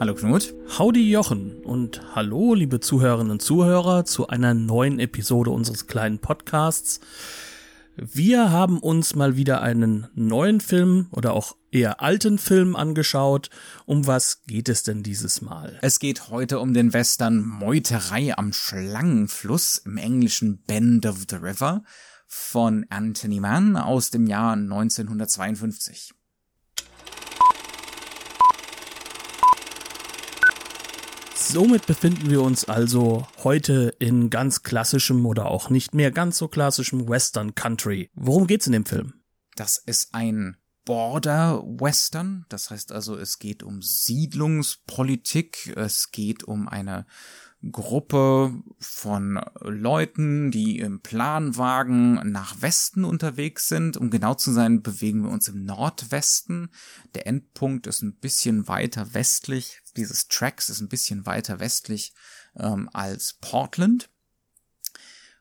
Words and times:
Hallo 0.00 0.14
Knut. 0.14 0.54
Howdy 0.78 1.10
Jochen 1.10 1.64
und 1.64 2.14
hallo 2.14 2.54
liebe 2.54 2.78
Zuhörerinnen 2.78 3.32
und 3.32 3.42
Zuhörer 3.42 4.04
zu 4.04 4.28
einer 4.28 4.54
neuen 4.54 5.00
Episode 5.00 5.50
unseres 5.50 5.88
kleinen 5.88 6.20
Podcasts. 6.20 7.00
Wir 7.96 8.52
haben 8.52 8.78
uns 8.78 9.16
mal 9.16 9.34
wieder 9.34 9.60
einen 9.60 10.06
neuen 10.14 10.60
Film 10.60 11.08
oder 11.10 11.32
auch 11.32 11.56
eher 11.72 12.00
alten 12.00 12.38
Film 12.38 12.76
angeschaut. 12.76 13.50
Um 13.86 14.06
was 14.06 14.44
geht 14.46 14.68
es 14.68 14.84
denn 14.84 15.02
dieses 15.02 15.42
Mal? 15.42 15.80
Es 15.82 15.98
geht 15.98 16.30
heute 16.30 16.60
um 16.60 16.74
den 16.74 16.92
Western 16.92 17.40
Meuterei 17.40 18.38
am 18.38 18.52
Schlangenfluss 18.52 19.78
im 19.78 19.96
englischen 19.96 20.62
Bend 20.62 21.06
of 21.06 21.24
the 21.28 21.36
River 21.36 21.82
von 22.28 22.86
Anthony 22.88 23.40
Mann 23.40 23.76
aus 23.76 24.10
dem 24.10 24.28
Jahr 24.28 24.52
1952. 24.52 26.14
Somit 31.50 31.86
befinden 31.86 32.28
wir 32.28 32.42
uns 32.42 32.66
also 32.66 33.26
heute 33.42 33.94
in 33.98 34.28
ganz 34.28 34.62
klassischem 34.62 35.24
oder 35.24 35.46
auch 35.46 35.70
nicht 35.70 35.94
mehr 35.94 36.10
ganz 36.10 36.36
so 36.36 36.46
klassischem 36.46 37.08
Western 37.08 37.54
Country. 37.54 38.10
Worum 38.12 38.46
geht's 38.46 38.66
in 38.66 38.74
dem 38.74 38.84
Film? 38.84 39.14
Das 39.56 39.78
ist 39.78 40.14
ein 40.14 40.58
Border 40.88 41.62
Western, 41.66 42.46
das 42.48 42.70
heißt 42.70 42.92
also, 42.92 43.14
es 43.14 43.38
geht 43.38 43.62
um 43.62 43.82
Siedlungspolitik, 43.82 45.74
es 45.76 46.12
geht 46.12 46.44
um 46.44 46.66
eine 46.66 47.04
Gruppe 47.70 48.54
von 48.78 49.38
Leuten, 49.60 50.50
die 50.50 50.78
im 50.78 51.02
Planwagen 51.02 52.32
nach 52.32 52.62
Westen 52.62 53.04
unterwegs 53.04 53.68
sind. 53.68 53.98
Um 53.98 54.08
genau 54.08 54.32
zu 54.32 54.50
sein, 54.50 54.80
bewegen 54.80 55.24
wir 55.24 55.30
uns 55.30 55.48
im 55.48 55.62
Nordwesten. 55.62 56.70
Der 57.14 57.26
Endpunkt 57.26 57.86
ist 57.86 58.00
ein 58.00 58.14
bisschen 58.14 58.66
weiter 58.66 59.12
westlich. 59.12 59.82
Dieses 59.94 60.28
Tracks 60.28 60.70
ist 60.70 60.80
ein 60.80 60.88
bisschen 60.88 61.26
weiter 61.26 61.60
westlich 61.60 62.14
ähm, 62.56 62.88
als 62.94 63.34
Portland. 63.34 64.08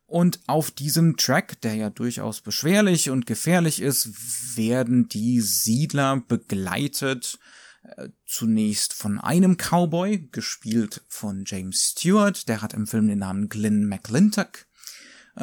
Und 0.08 0.39
auf 0.47 0.72
diesem 0.72 1.17
Track, 1.17 1.59
der 1.61 1.75
ja 1.75 1.89
durchaus 1.89 2.39
beschwerlich 2.39 3.09
und 3.09 3.25
gefährlich 3.25 3.81
ist, 3.81 4.58
werden 4.58 5.09
die 5.09 5.41
Siedler 5.41 6.23
begleitet 6.25 7.38
äh, 7.83 8.09
zunächst 8.25 8.94
von 8.94 9.19
einem 9.19 9.58
Cowboy, 9.58 10.30
gespielt 10.31 11.03
von 11.09 11.44
James 11.45 11.91
Stewart, 11.91 12.47
der 12.47 12.61
hat 12.61 12.73
im 12.73 12.88
Film 12.88 13.09
den 13.09 13.19
Namen 13.19 13.49
Glenn 13.49 13.86
McClintock, 13.86 14.66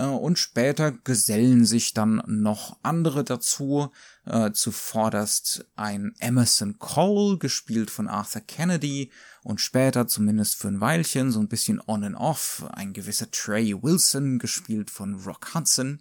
und 0.03 0.39
später 0.39 0.92
gesellen 0.92 1.64
sich 1.64 1.95
dann 1.95 2.23
noch 2.27 2.78
andere 2.83 3.23
dazu, 3.23 3.91
äh, 4.25 4.50
zuvorderst 4.53 5.67
ein 5.77 6.14
Emerson 6.19 6.78
Cole, 6.78 7.39
gespielt 7.39 7.91
von 7.91 8.09
Arthur 8.09 8.42
Kennedy, 8.42 9.12
und 9.45 9.61
später, 9.61 10.09
zumindest 10.09 10.56
für 10.56 10.69
ein 10.69 10.81
Weilchen, 10.81 11.31
so 11.31 11.39
ein 11.39 11.48
bisschen 11.48 11.81
on 11.87 12.03
and 12.03 12.17
off, 12.17 12.65
ein 12.72 12.95
gewisser 12.95 13.31
Trey 13.31 13.75
Wilson, 13.83 14.39
gespielt 14.39 14.91
von 14.91 15.17
Rock 15.17 15.55
Hudson. 15.55 16.00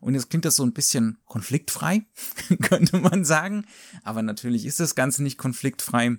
Und 0.00 0.14
jetzt 0.14 0.28
klingt 0.28 0.44
das 0.44 0.56
so 0.56 0.62
ein 0.62 0.74
bisschen 0.74 1.18
konfliktfrei, 1.24 2.04
könnte 2.62 2.98
man 2.98 3.24
sagen. 3.24 3.66
Aber 4.04 4.22
natürlich 4.22 4.66
ist 4.66 4.80
das 4.80 4.94
Ganze 4.94 5.22
nicht 5.22 5.38
konfliktfrei. 5.38 6.18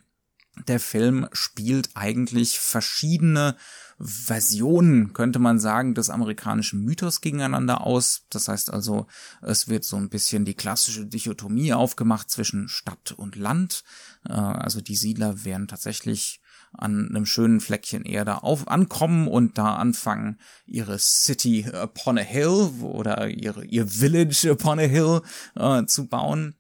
Der 0.68 0.80
Film 0.80 1.28
spielt 1.34 1.92
eigentlich 1.94 2.60
verschiedene 2.60 3.56
Versionen, 4.04 5.14
könnte 5.14 5.40
man 5.40 5.60
sagen, 5.60 5.96
des 5.96 6.10
amerikanischen 6.10 6.84
Mythos 6.84 7.22
gegeneinander 7.22 7.82
aus. 7.82 8.26
Das 8.30 8.48
heißt 8.48 8.72
also, 8.72 9.08
es 9.42 9.68
wird 9.68 9.86
so 9.86 9.96
ein 9.96 10.10
bisschen 10.10 10.46
die 10.46 10.56
klassische 10.56 11.06
Dichotomie 11.06 11.74
aufgemacht 11.74 12.30
zwischen 12.30 12.68
Stadt 12.68 13.14
und 13.14 13.36
Land. 13.36 13.84
Äh, 14.28 14.34
also 14.34 14.82
die 14.82 14.96
Siedler 14.96 15.46
werden 15.46 15.68
tatsächlich 15.68 16.42
an 16.74 17.10
einem 17.10 17.26
schönen 17.26 17.62
Fleckchen 17.62 18.04
Erde 18.04 18.44
auf 18.44 18.68
ankommen 18.68 19.28
und 19.28 19.58
da 19.58 19.76
anfangen, 19.76 20.40
ihre 20.66 20.98
City 21.00 21.70
upon 21.72 22.18
a 22.18 22.22
Hill 22.22 22.72
oder 22.82 23.30
ihre, 23.30 23.64
ihr 23.64 23.88
Village 23.88 24.52
upon 24.52 24.80
a 24.80 24.84
Hill 24.84 25.22
äh, 25.56 25.86
zu 25.86 26.08
bauen. 26.08 26.56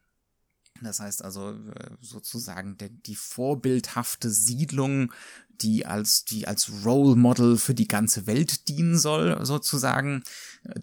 Das 0.84 1.00
heißt 1.00 1.24
also 1.24 1.52
äh, 1.52 1.92
sozusagen 2.02 2.78
die 3.06 3.16
vorbildhafte 3.16 4.30
Siedlung, 4.30 5.14
die 5.62 5.86
als 5.86 6.26
die 6.26 6.48
als 6.48 6.86
Role 6.86 7.16
Model 7.16 7.58
für 7.58 7.74
die 7.74 7.88
ganze 7.88 8.28
Welt 8.28 8.68
dienen 8.68 8.98
soll, 8.98 9.46
sozusagen. 9.46 10.24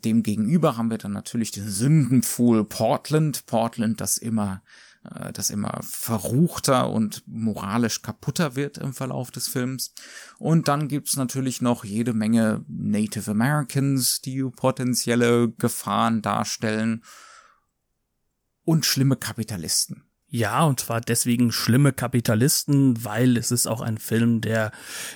Dem 0.04 0.22
gegenüber 0.22 0.76
haben 0.76 0.90
wir 0.90 0.98
dann 0.98 1.12
natürlich 1.12 1.50
den 1.50 1.68
Sündenpfuhl 1.68 2.64
Portland, 2.64 3.46
Portland, 3.46 4.00
das 4.00 4.18
immer 4.18 4.62
äh, 5.04 5.32
das 5.32 5.50
immer 5.50 5.80
verruchter 5.82 6.90
und 6.90 7.22
moralisch 7.26 8.02
kaputter 8.02 8.56
wird 8.56 8.78
im 8.78 8.92
Verlauf 8.92 9.30
des 9.30 9.48
Films. 9.48 9.94
Und 10.38 10.68
dann 10.68 10.88
gibt's 10.88 11.16
natürlich 11.16 11.60
noch 11.60 11.84
jede 11.84 12.12
Menge 12.12 12.64
Native 12.68 13.30
Americans, 13.30 14.20
die 14.20 14.42
potenzielle 14.42 15.50
Gefahren 15.52 16.22
darstellen 16.22 17.02
und 18.64 18.84
schlimme 18.86 19.16
Kapitalisten. 19.16 20.09
Ja, 20.32 20.62
und 20.62 20.78
zwar 20.78 21.00
deswegen 21.00 21.50
schlimme 21.50 21.92
Kapitalisten, 21.92 23.04
weil 23.04 23.36
es 23.36 23.50
ist 23.50 23.66
auch 23.66 23.80
ein 23.80 23.98
Film, 23.98 24.40
der 24.40 24.70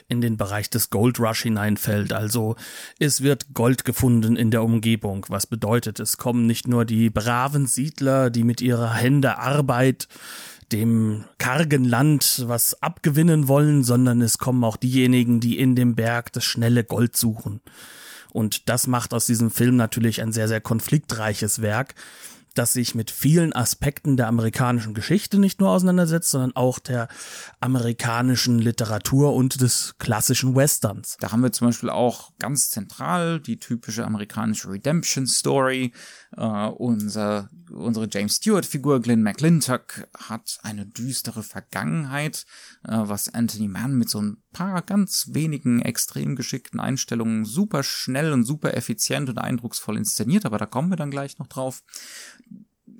in 0.08 0.20
den 0.20 0.36
Bereich 0.36 0.70
des 0.70 0.90
Gold 0.90 1.20
Rush 1.20 1.42
hineinfällt. 1.42 2.12
Also 2.12 2.56
es 2.98 3.22
wird 3.22 3.54
Gold 3.54 3.84
gefunden 3.84 4.34
in 4.34 4.50
der 4.50 4.64
Umgebung, 4.64 5.24
was 5.28 5.46
bedeutet, 5.46 6.00
es 6.00 6.16
kommen 6.16 6.46
nicht 6.46 6.66
nur 6.66 6.84
die 6.84 7.10
braven 7.10 7.66
Siedler, 7.66 8.28
die 8.28 8.42
mit 8.42 8.60
ihrer 8.60 8.92
Hände 8.92 9.38
Arbeit 9.38 10.08
dem 10.72 11.24
kargen 11.38 11.84
Land 11.84 12.42
was 12.48 12.82
abgewinnen 12.82 13.46
wollen, 13.46 13.84
sondern 13.84 14.20
es 14.20 14.38
kommen 14.38 14.64
auch 14.64 14.76
diejenigen, 14.76 15.38
die 15.38 15.60
in 15.60 15.76
dem 15.76 15.94
Berg 15.94 16.32
das 16.32 16.44
schnelle 16.44 16.82
Gold 16.82 17.16
suchen. 17.16 17.60
Und 18.32 18.68
das 18.68 18.88
macht 18.88 19.14
aus 19.14 19.26
diesem 19.26 19.52
Film 19.52 19.76
natürlich 19.76 20.20
ein 20.20 20.32
sehr, 20.32 20.48
sehr 20.48 20.60
konfliktreiches 20.60 21.62
Werk 21.62 21.94
das 22.54 22.72
sich 22.72 22.94
mit 22.94 23.10
vielen 23.10 23.52
Aspekten 23.52 24.16
der 24.16 24.28
amerikanischen 24.28 24.94
Geschichte 24.94 25.38
nicht 25.38 25.60
nur 25.60 25.70
auseinandersetzt, 25.70 26.30
sondern 26.30 26.56
auch 26.56 26.78
der 26.78 27.08
amerikanischen 27.60 28.58
Literatur 28.58 29.34
und 29.34 29.60
des 29.60 29.96
klassischen 29.98 30.54
Westerns. 30.54 31.16
Da 31.20 31.32
haben 31.32 31.42
wir 31.42 31.52
zum 31.52 31.68
Beispiel 31.68 31.90
auch 31.90 32.32
ganz 32.38 32.70
zentral 32.70 33.40
die 33.40 33.58
typische 33.58 34.04
amerikanische 34.04 34.70
Redemption 34.70 35.26
Story. 35.26 35.92
Uh, 36.36 36.68
unser, 36.78 37.48
unsere 37.70 38.08
James 38.10 38.36
Stewart-Figur 38.36 39.00
Glenn 39.00 39.22
McClintock 39.22 40.08
hat 40.18 40.58
eine 40.62 40.84
düstere 40.84 41.44
Vergangenheit, 41.44 42.44
uh, 42.88 43.08
was 43.08 43.32
Anthony 43.32 43.68
Mann 43.68 43.94
mit 43.94 44.10
so 44.10 44.20
ein 44.20 44.43
paar 44.54 44.80
ganz 44.80 45.28
wenigen 45.32 45.82
extrem 45.82 46.34
geschickten 46.36 46.80
Einstellungen 46.80 47.44
super 47.44 47.82
schnell 47.82 48.32
und 48.32 48.44
super 48.44 48.74
effizient 48.74 49.28
und 49.28 49.36
eindrucksvoll 49.36 49.98
inszeniert, 49.98 50.46
aber 50.46 50.56
da 50.56 50.64
kommen 50.64 50.88
wir 50.88 50.96
dann 50.96 51.10
gleich 51.10 51.38
noch 51.38 51.48
drauf 51.48 51.82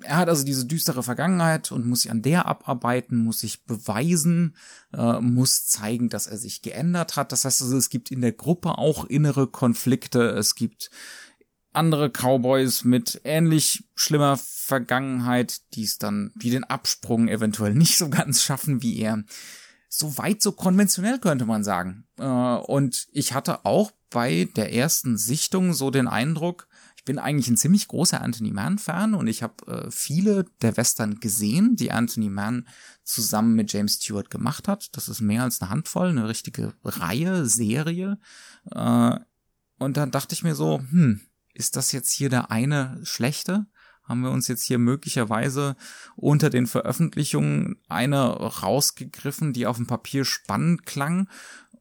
er 0.01 0.17
hat 0.17 0.29
also 0.29 0.43
diese 0.43 0.65
düstere 0.65 1.03
Vergangenheit 1.03 1.71
und 1.71 1.85
muss 1.85 2.01
sich 2.01 2.11
an 2.11 2.21
der 2.21 2.45
abarbeiten, 2.45 3.17
muss 3.17 3.39
sich 3.39 3.63
beweisen, 3.65 4.55
äh, 4.93 5.19
muss 5.19 5.67
zeigen, 5.67 6.09
dass 6.09 6.27
er 6.27 6.37
sich 6.37 6.61
geändert 6.61 7.15
hat. 7.15 7.31
Das 7.31 7.45
heißt 7.45 7.61
also, 7.61 7.77
es 7.77 7.89
gibt 7.89 8.11
in 8.11 8.21
der 8.21 8.31
Gruppe 8.31 8.77
auch 8.77 9.05
innere 9.05 9.47
Konflikte. 9.47 10.29
Es 10.29 10.55
gibt 10.55 10.89
andere 11.73 12.09
Cowboys 12.09 12.83
mit 12.83 13.21
ähnlich 13.23 13.83
schlimmer 13.95 14.37
Vergangenheit, 14.37 15.61
die 15.73 15.83
es 15.83 15.97
dann, 15.97 16.31
die 16.35 16.49
den 16.49 16.63
Absprung 16.63 17.27
eventuell 17.27 17.73
nicht 17.75 17.97
so 17.97 18.09
ganz 18.09 18.43
schaffen 18.43 18.81
wie 18.81 18.99
er. 18.99 19.23
So 19.97 20.17
weit, 20.17 20.41
so 20.41 20.51
konventionell 20.51 21.19
könnte 21.19 21.45
man 21.45 21.63
sagen. 21.63 22.05
Äh, 22.17 22.25
und 22.25 23.07
ich 23.11 23.33
hatte 23.33 23.65
auch 23.65 23.91
bei 24.09 24.49
der 24.55 24.73
ersten 24.73 25.17
Sichtung 25.17 25.73
so 25.73 25.89
den 25.89 26.07
Eindruck, 26.07 26.67
bin 27.05 27.19
eigentlich 27.19 27.47
ein 27.47 27.55
ziemlich 27.55 27.87
großer 27.87 28.21
Anthony 28.21 28.51
Mann-Fan 28.51 29.13
und 29.13 29.27
ich 29.27 29.43
habe 29.43 29.67
äh, 29.67 29.91
viele 29.91 30.45
der 30.61 30.75
Western 30.75 31.19
gesehen, 31.19 31.75
die 31.75 31.91
Anthony 31.91 32.29
Mann 32.29 32.67
zusammen 33.03 33.53
mit 33.53 33.71
James 33.71 33.93
Stewart 33.93 34.29
gemacht 34.29 34.67
hat. 34.67 34.89
Das 34.97 35.07
ist 35.07 35.21
mehr 35.21 35.43
als 35.43 35.61
eine 35.61 35.69
Handvoll, 35.69 36.09
eine 36.09 36.27
richtige 36.27 36.73
Reihe, 36.83 37.45
Serie. 37.45 38.19
Äh, 38.71 39.19
und 39.77 39.97
dann 39.97 40.11
dachte 40.11 40.33
ich 40.33 40.43
mir 40.43 40.55
so, 40.55 40.79
hm, 40.79 41.21
ist 41.53 41.75
das 41.75 41.91
jetzt 41.91 42.11
hier 42.11 42.29
der 42.29 42.51
eine 42.51 42.99
schlechte? 43.03 43.67
Haben 44.07 44.21
wir 44.21 44.31
uns 44.31 44.47
jetzt 44.47 44.63
hier 44.63 44.77
möglicherweise 44.77 45.75
unter 46.15 46.49
den 46.49 46.67
Veröffentlichungen 46.67 47.77
eine 47.89 48.25
rausgegriffen, 48.27 49.53
die 49.53 49.67
auf 49.67 49.77
dem 49.77 49.87
Papier 49.87 50.25
spannend 50.25 50.85
klang 50.85 51.27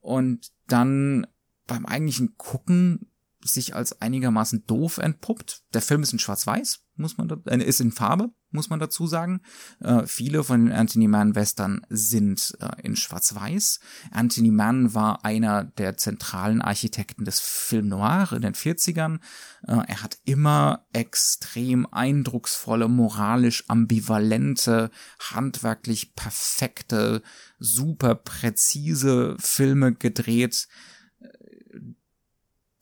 und 0.01 0.53
dann 0.67 1.27
beim 1.67 1.87
eigentlichen 1.87 2.37
Gucken 2.37 3.11
sich 3.45 3.75
als 3.75 4.01
einigermaßen 4.01 4.67
doof 4.67 4.99
entpuppt. 4.99 5.63
Der 5.75 5.83
Film 5.83 6.03
ist 6.03 6.13
in 6.13 6.19
Schwarz-Weiß, 6.19 6.81
muss 6.97 7.19
man 7.19 7.29
da, 7.29 7.37
äh, 7.47 7.63
ist 7.63 7.81
in 7.81 7.93
Farbe, 7.93 8.31
muss 8.51 8.71
man 8.71 8.81
dazu 8.81 9.07
sagen. 9.07 9.43
Äh, 9.81 10.07
viele 10.07 10.43
von 10.45 10.65
den 10.65 10.73
Anthony 10.73 11.09
Mann 11.09 11.35
Western 11.35 11.83
sind 11.91 12.57
äh, 12.61 12.83
in 12.83 12.97
Schwarz-Weiß. 12.97 13.81
Anthony 14.13 14.51
Mann 14.51 14.95
war 14.95 15.25
einer 15.27 15.65
der 15.65 15.99
zentralen 15.99 16.63
Architekten 16.63 17.27
des 17.27 17.41
Film 17.41 17.89
Noir 17.89 18.33
in 18.33 18.43
den 18.43 18.55
40ern. 18.55 19.19
Äh, 19.67 19.83
er 19.89 20.03
hat 20.03 20.17
immer 20.25 20.87
extrem 20.95 21.87
eindrucksvolle, 21.87 22.89
moralisch 22.89 23.65
ambivalente, 23.69 24.91
handwerklich 25.19 26.15
perfekte, 26.15 27.23
super 27.59 28.15
präzise 28.15 29.37
Filme 29.39 29.93
gedreht 29.93 30.67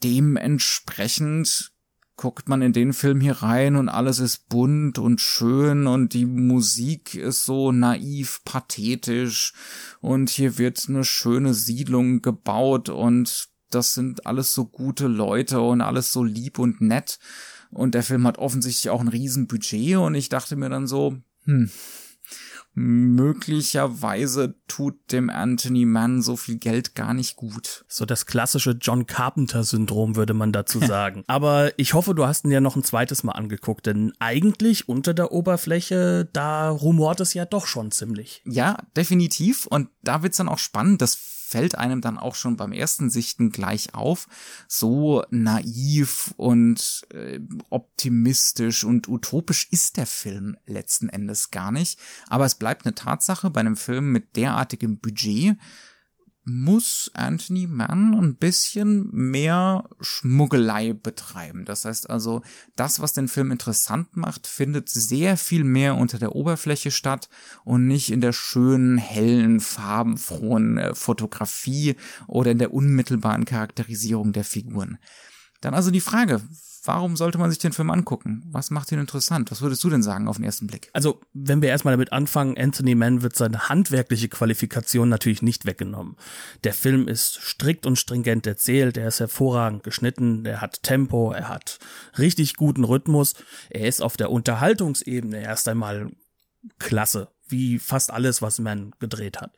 dementsprechend 0.02 1.72
guckt 2.16 2.48
man 2.48 2.62
in 2.62 2.72
den 2.72 2.92
Film 2.92 3.20
hier 3.20 3.42
rein 3.42 3.76
und 3.76 3.88
alles 3.88 4.18
ist 4.18 4.48
bunt 4.48 4.98
und 4.98 5.20
schön 5.20 5.86
und 5.86 6.12
die 6.12 6.26
Musik 6.26 7.14
ist 7.14 7.44
so 7.44 7.72
naiv, 7.72 8.42
pathetisch 8.44 9.54
und 10.00 10.30
hier 10.30 10.58
wird 10.58 10.84
eine 10.88 11.04
schöne 11.04 11.54
Siedlung 11.54 12.22
gebaut 12.22 12.88
und 12.88 13.48
das 13.70 13.94
sind 13.94 14.26
alles 14.26 14.52
so 14.52 14.66
gute 14.66 15.06
Leute 15.06 15.60
und 15.60 15.80
alles 15.80 16.12
so 16.12 16.22
lieb 16.22 16.58
und 16.58 16.80
nett. 16.80 17.18
Und 17.70 17.94
der 17.94 18.02
Film 18.02 18.26
hat 18.26 18.38
offensichtlich 18.38 18.90
auch 18.90 19.00
ein 19.00 19.08
Riesenbudget 19.08 19.96
und 19.96 20.14
ich 20.14 20.28
dachte 20.28 20.56
mir 20.56 20.68
dann 20.68 20.86
so, 20.86 21.16
hm, 21.44 21.70
möglicherweise 22.74 24.54
tut 24.66 25.12
dem 25.12 25.28
Anthony 25.28 25.84
Mann 25.84 26.22
so 26.22 26.36
viel 26.36 26.56
Geld 26.56 26.94
gar 26.94 27.12
nicht 27.12 27.36
gut. 27.36 27.84
So 27.86 28.06
das 28.06 28.24
klassische 28.24 28.70
John 28.80 29.06
Carpenter-Syndrom 29.06 30.16
würde 30.16 30.32
man 30.32 30.52
dazu 30.52 30.78
sagen. 30.86 31.24
Aber 31.26 31.78
ich 31.78 31.94
hoffe, 31.94 32.14
du 32.14 32.26
hast 32.26 32.44
ihn 32.44 32.50
ja 32.50 32.60
noch 32.60 32.76
ein 32.76 32.84
zweites 32.84 33.24
Mal 33.24 33.32
angeguckt, 33.32 33.86
denn 33.86 34.12
eigentlich 34.18 34.88
unter 34.88 35.12
der 35.12 35.32
Oberfläche, 35.32 36.28
da 36.32 36.70
rumort 36.70 37.20
es 37.20 37.34
ja 37.34 37.44
doch 37.44 37.66
schon 37.66 37.90
ziemlich. 37.90 38.42
Ja, 38.46 38.78
definitiv. 38.96 39.66
Und 39.66 39.88
da 40.02 40.22
wird's 40.22 40.38
dann 40.38 40.48
auch 40.48 40.58
spannend. 40.58 41.02
Das 41.02 41.14
fällt 41.52 41.76
einem 41.76 42.00
dann 42.00 42.16
auch 42.16 42.34
schon 42.34 42.56
beim 42.56 42.72
ersten 42.72 43.10
Sichten 43.10 43.50
gleich 43.50 43.94
auf. 43.94 44.26
So 44.68 45.22
naiv 45.30 46.32
und 46.38 47.06
äh, 47.12 47.40
optimistisch 47.68 48.84
und 48.84 49.06
utopisch 49.06 49.68
ist 49.70 49.98
der 49.98 50.06
Film 50.06 50.56
letzten 50.64 51.10
Endes 51.10 51.50
gar 51.50 51.70
nicht. 51.70 52.00
Aber 52.28 52.46
es 52.46 52.54
bleibt 52.54 52.86
eine 52.86 52.94
Tatsache 52.94 53.50
bei 53.50 53.60
einem 53.60 53.76
Film 53.76 54.12
mit 54.12 54.34
derartigem 54.36 54.98
Budget, 54.98 55.58
muss 56.44 57.10
Anthony 57.14 57.66
Mann 57.66 58.14
ein 58.14 58.34
bisschen 58.34 59.08
mehr 59.12 59.88
Schmuggelei 60.00 60.92
betreiben. 60.92 61.64
Das 61.64 61.84
heißt 61.84 62.10
also, 62.10 62.42
das, 62.74 63.00
was 63.00 63.12
den 63.12 63.28
Film 63.28 63.52
interessant 63.52 64.16
macht, 64.16 64.46
findet 64.46 64.88
sehr 64.88 65.36
viel 65.36 65.62
mehr 65.62 65.96
unter 65.96 66.18
der 66.18 66.34
Oberfläche 66.34 66.90
statt 66.90 67.28
und 67.64 67.86
nicht 67.86 68.10
in 68.10 68.20
der 68.20 68.32
schönen, 68.32 68.98
hellen, 68.98 69.60
farbenfrohen 69.60 70.78
äh, 70.78 70.94
Fotografie 70.94 71.96
oder 72.26 72.50
in 72.50 72.58
der 72.58 72.74
unmittelbaren 72.74 73.44
Charakterisierung 73.44 74.32
der 74.32 74.44
Figuren. 74.44 74.98
Dann 75.60 75.74
also 75.74 75.92
die 75.92 76.00
Frage, 76.00 76.42
warum 76.84 77.16
sollte 77.16 77.38
man 77.38 77.50
sich 77.50 77.58
den 77.58 77.72
Film 77.72 77.90
angucken? 77.90 78.42
Was 78.50 78.70
macht 78.70 78.90
ihn 78.92 78.98
interessant? 78.98 79.50
Was 79.50 79.60
würdest 79.60 79.82
du 79.84 79.90
denn 79.90 80.02
sagen 80.02 80.28
auf 80.28 80.36
den 80.36 80.44
ersten 80.44 80.66
Blick? 80.66 80.90
Also, 80.92 81.20
wenn 81.32 81.62
wir 81.62 81.68
erstmal 81.68 81.92
damit 81.92 82.12
anfangen, 82.12 82.58
Anthony 82.58 82.94
Mann 82.94 83.22
wird 83.22 83.36
seine 83.36 83.68
handwerkliche 83.68 84.28
Qualifikation 84.28 85.08
natürlich 85.08 85.42
nicht 85.42 85.64
weggenommen. 85.66 86.16
Der 86.64 86.74
Film 86.74 87.08
ist 87.08 87.40
strikt 87.40 87.86
und 87.86 87.96
stringent 87.96 88.46
erzählt, 88.46 88.96
er 88.96 89.08
ist 89.08 89.20
hervorragend 89.20 89.84
geschnitten, 89.84 90.44
er 90.44 90.60
hat 90.60 90.82
Tempo, 90.82 91.32
er 91.32 91.48
hat 91.48 91.78
richtig 92.18 92.56
guten 92.56 92.84
Rhythmus, 92.84 93.34
er 93.70 93.86
ist 93.86 94.02
auf 94.02 94.16
der 94.16 94.30
Unterhaltungsebene 94.30 95.42
erst 95.42 95.68
einmal 95.68 96.10
klasse, 96.78 97.28
wie 97.48 97.78
fast 97.78 98.12
alles, 98.12 98.42
was 98.42 98.58
Mann 98.58 98.92
gedreht 98.98 99.40
hat. 99.40 99.52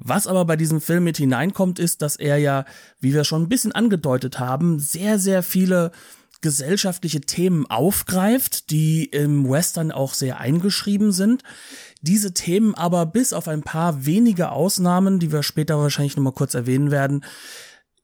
Was 0.00 0.28
aber 0.28 0.44
bei 0.44 0.54
diesem 0.54 0.80
Film 0.80 1.04
mit 1.04 1.16
hineinkommt, 1.16 1.80
ist, 1.80 2.02
dass 2.02 2.14
er 2.14 2.36
ja, 2.36 2.64
wie 3.00 3.14
wir 3.14 3.24
schon 3.24 3.42
ein 3.42 3.48
bisschen 3.48 3.72
angedeutet 3.72 4.38
haben, 4.38 4.78
sehr, 4.78 5.18
sehr 5.18 5.42
viele 5.42 5.90
gesellschaftliche 6.40 7.20
Themen 7.20 7.66
aufgreift, 7.66 8.70
die 8.70 9.04
im 9.04 9.48
Western 9.48 9.90
auch 9.90 10.14
sehr 10.14 10.38
eingeschrieben 10.38 11.12
sind. 11.12 11.42
Diese 12.00 12.32
Themen 12.32 12.74
aber 12.74 13.06
bis 13.06 13.32
auf 13.32 13.48
ein 13.48 13.62
paar 13.62 14.06
wenige 14.06 14.50
Ausnahmen, 14.50 15.18
die 15.18 15.32
wir 15.32 15.42
später 15.42 15.78
wahrscheinlich 15.78 16.16
nochmal 16.16 16.32
kurz 16.32 16.54
erwähnen 16.54 16.90
werden, 16.90 17.24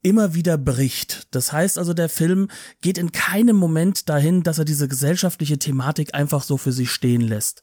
immer 0.05 0.35
wieder 0.35 0.59
bricht. 0.59 1.27
Das 1.31 1.53
heißt 1.53 1.79
also, 1.79 1.95
der 1.95 2.09
Film 2.09 2.49
geht 2.83 2.99
in 2.99 3.11
keinem 3.11 3.57
Moment 3.57 4.09
dahin, 4.09 4.43
dass 4.43 4.59
er 4.59 4.65
diese 4.65 4.87
gesellschaftliche 4.87 5.59
Thematik 5.59 6.15
einfach 6.15 6.43
so 6.43 6.59
für 6.59 6.73
sich 6.73 6.91
stehen 6.91 7.23
lässt. 7.23 7.63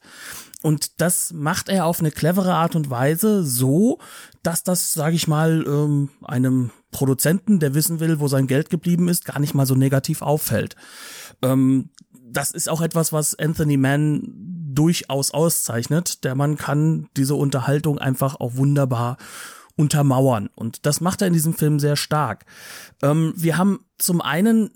Und 0.60 1.00
das 1.00 1.32
macht 1.32 1.68
er 1.68 1.86
auf 1.86 2.00
eine 2.00 2.10
clevere 2.10 2.54
Art 2.54 2.74
und 2.74 2.90
Weise 2.90 3.44
so, 3.44 3.98
dass 4.42 4.64
das, 4.64 4.92
sage 4.92 5.14
ich 5.14 5.28
mal, 5.28 5.64
ähm, 5.66 6.10
einem 6.22 6.70
Produzenten, 6.90 7.60
der 7.60 7.74
wissen 7.74 8.00
will, 8.00 8.20
wo 8.20 8.28
sein 8.28 8.48
Geld 8.48 8.70
geblieben 8.70 9.08
ist, 9.08 9.24
gar 9.24 9.38
nicht 9.38 9.54
mal 9.54 9.66
so 9.66 9.74
negativ 9.74 10.20
auffällt. 10.20 10.76
Ähm, 11.42 11.90
das 12.12 12.50
ist 12.50 12.68
auch 12.68 12.80
etwas, 12.80 13.12
was 13.12 13.38
Anthony 13.38 13.76
Mann 13.76 14.22
durchaus 14.74 15.30
auszeichnet. 15.32 16.24
Der 16.24 16.34
Mann 16.34 16.56
kann 16.56 17.08
diese 17.16 17.34
Unterhaltung 17.36 17.98
einfach 17.98 18.40
auch 18.40 18.56
wunderbar 18.56 19.16
untermauern. 19.76 20.48
Und 20.54 20.86
das 20.86 21.00
macht 21.00 21.22
er 21.22 21.28
in 21.28 21.34
diesem 21.34 21.54
Film 21.54 21.78
sehr 21.80 21.96
stark. 21.96 22.44
Ähm, 23.02 23.32
wir 23.36 23.58
haben 23.58 23.80
zum 23.98 24.20
einen 24.20 24.70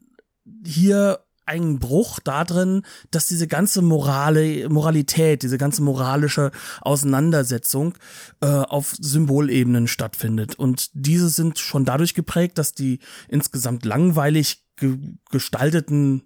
hier 0.64 1.20
einen 1.46 1.78
Bruch 1.78 2.18
da 2.18 2.44
drin, 2.44 2.82
dass 3.12 3.28
diese 3.28 3.46
ganze 3.46 3.80
Morale, 3.80 4.68
Moralität, 4.68 5.42
diese 5.42 5.58
ganze 5.58 5.80
moralische 5.80 6.50
Auseinandersetzung 6.80 7.94
äh, 8.40 8.46
auf 8.46 8.96
Symbolebenen 8.98 9.86
stattfindet. 9.86 10.58
Und 10.58 10.90
diese 10.92 11.28
sind 11.28 11.58
schon 11.58 11.84
dadurch 11.84 12.14
geprägt, 12.14 12.58
dass 12.58 12.74
die 12.74 12.98
insgesamt 13.28 13.84
langweilig 13.84 14.64
ge 14.76 14.98
gestalteten 15.30 16.24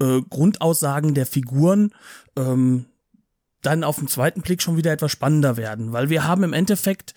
äh, 0.00 0.20
Grundaussagen 0.30 1.14
der 1.14 1.26
Figuren 1.26 1.92
ähm, 2.36 2.86
dann 3.62 3.84
auf 3.84 3.98
den 3.98 4.08
zweiten 4.08 4.40
Blick 4.40 4.62
schon 4.62 4.76
wieder 4.76 4.92
etwas 4.92 5.12
spannender 5.12 5.56
werden, 5.56 5.92
weil 5.92 6.08
wir 6.08 6.24
haben 6.24 6.44
im 6.44 6.54
Endeffekt 6.54 7.12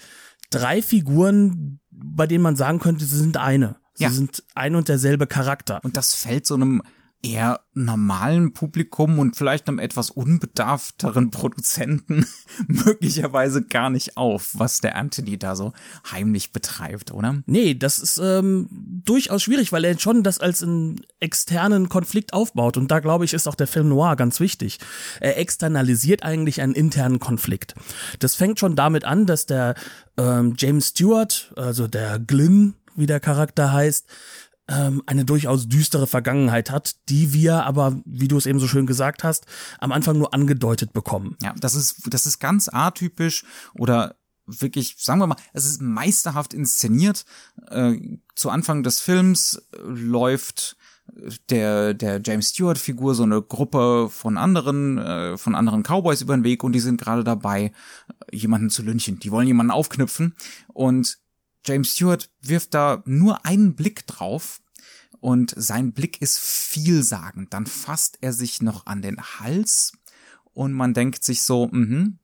drei 0.54 0.82
Figuren, 0.82 1.80
bei 1.92 2.28
denen 2.28 2.44
man 2.44 2.56
sagen 2.56 2.80
könnte, 2.80 3.06
sie 3.06 3.18
sind 3.18 3.38
eine. 3.38 3.78
Sie 3.96 4.04
ja. 4.04 4.10
sind 4.10 4.44
ein 4.56 4.76
und 4.76 4.90
derselbe 4.90 5.28
Charakter. 5.28 5.80
Und 5.84 5.98
das 5.98 6.16
fällt 6.16 6.48
so 6.48 6.56
einem 6.56 6.82
eher 7.24 7.62
normalen 7.74 8.54
Publikum 8.54 9.18
und 9.18 9.36
vielleicht 9.38 9.68
einem 9.68 9.80
etwas 9.80 10.12
unbedarfteren 10.12 11.32
Produzenten 11.32 12.28
möglicherweise 12.68 13.64
gar 13.64 13.90
nicht 13.90 14.18
auf, 14.18 14.52
was 14.54 14.82
der 14.82 14.98
Anthony 14.98 15.40
da 15.40 15.56
so 15.56 15.72
heimlich 16.12 16.52
betreibt, 16.52 17.12
oder? 17.12 17.42
Nee, 17.46 17.74
das 17.76 18.00
ist 18.00 18.20
ähm, 18.22 18.68
durchaus 19.06 19.42
schwierig, 19.42 19.72
weil 19.72 19.86
er 19.86 19.98
schon 19.98 20.22
das 20.22 20.40
als 20.40 20.62
einen 20.62 21.02
externen 21.22 21.88
Konflikt 21.88 22.34
aufbaut 22.34 22.76
und 22.76 22.92
da 22.92 23.00
glaube 23.00 23.26
ich 23.26 23.34
ist 23.34 23.48
auch 23.48 23.56
der 23.56 23.68
Film 23.68 23.88
Noir 23.90 24.18
ganz 24.18 24.42
wichtig. 24.42 24.80
Er 25.22 25.38
externalisiert 25.38 26.24
eigentlich 26.24 26.62
einen 26.62 26.76
internen 26.76 27.20
Konflikt. 27.20 27.74
Das 28.20 28.36
fängt 28.36 28.60
schon 28.60 28.76
damit 28.76 29.06
an, 29.06 29.26
dass 29.26 29.46
der 29.46 29.76
ähm, 30.18 30.56
James 30.58 30.90
Stewart, 30.90 31.54
also 31.56 31.88
der 31.88 32.20
Glynn, 32.20 32.76
wie 32.96 33.08
der 33.08 33.22
Charakter 33.22 33.72
heißt, 33.72 34.08
ähm, 34.74 35.04
eine 35.06 35.26
durchaus 35.26 35.68
düstere 35.68 36.08
Vergangenheit 36.08 36.72
hat, 36.72 36.96
die 37.10 37.34
wir 37.34 37.64
aber, 37.64 38.02
wie 38.06 38.28
du 38.28 38.38
es 38.38 38.46
eben 38.46 38.60
so 38.60 38.68
schön 38.68 38.88
gesagt 38.88 39.24
hast, 39.24 39.46
am 39.80 39.92
Anfang 39.92 40.18
nur 40.18 40.34
angedeutet 40.34 40.94
bekommen. 40.94 41.38
Ja, 41.42 41.54
das 41.60 41.76
ist, 41.76 42.14
das 42.14 42.26
ist 42.26 42.40
ganz 42.40 42.70
atypisch 42.72 43.44
oder 43.74 44.16
wirklich, 44.46 44.96
sagen 45.00 45.20
wir 45.20 45.28
mal, 45.28 45.38
es 45.54 45.66
ist 45.66 45.82
meisterhaft 45.82 46.54
inszeniert. 46.54 47.26
Äh, 47.70 47.98
zu 48.36 48.50
Anfang 48.50 48.84
des 48.84 49.00
Films 49.00 49.62
läuft 49.84 50.76
der 51.50 51.94
der 51.94 52.22
James 52.24 52.50
Stewart 52.50 52.78
Figur 52.78 53.14
so 53.14 53.24
eine 53.24 53.42
Gruppe 53.42 54.08
von 54.10 54.38
anderen 54.38 54.98
äh, 54.98 55.38
von 55.38 55.54
anderen 55.54 55.84
Cowboys 55.84 56.22
über 56.22 56.36
den 56.36 56.46
Weg 56.46 56.64
und 56.64 56.72
die 56.72 56.80
sind 56.80 57.00
gerade 57.00 57.26
dabei 57.26 57.74
jemanden 58.32 58.70
zu 58.70 58.84
lynchen. 58.84 59.20
Die 59.20 59.32
wollen 59.32 59.48
jemanden 59.48 59.72
aufknüpfen 59.72 60.34
und 60.70 61.20
James 61.66 61.94
Stewart 61.94 62.30
wirft 62.42 62.74
da 62.74 63.04
nur 63.06 63.46
einen 63.46 63.76
Blick 63.76 64.08
drauf 64.08 64.62
und 65.20 65.54
sein 65.56 65.94
Blick 65.94 66.22
ist 66.22 66.40
vielsagend. 66.40 67.54
Dann 67.54 67.66
fasst 67.66 68.18
er 68.22 68.34
sich 68.34 68.62
noch 68.62 68.86
an 68.86 69.02
den 69.02 69.22
Hals 69.22 69.94
und 70.54 70.74
man 70.74 70.94
denkt 70.94 71.24
sich 71.24 71.44
so, 71.44 71.68
mhm, 71.72 72.20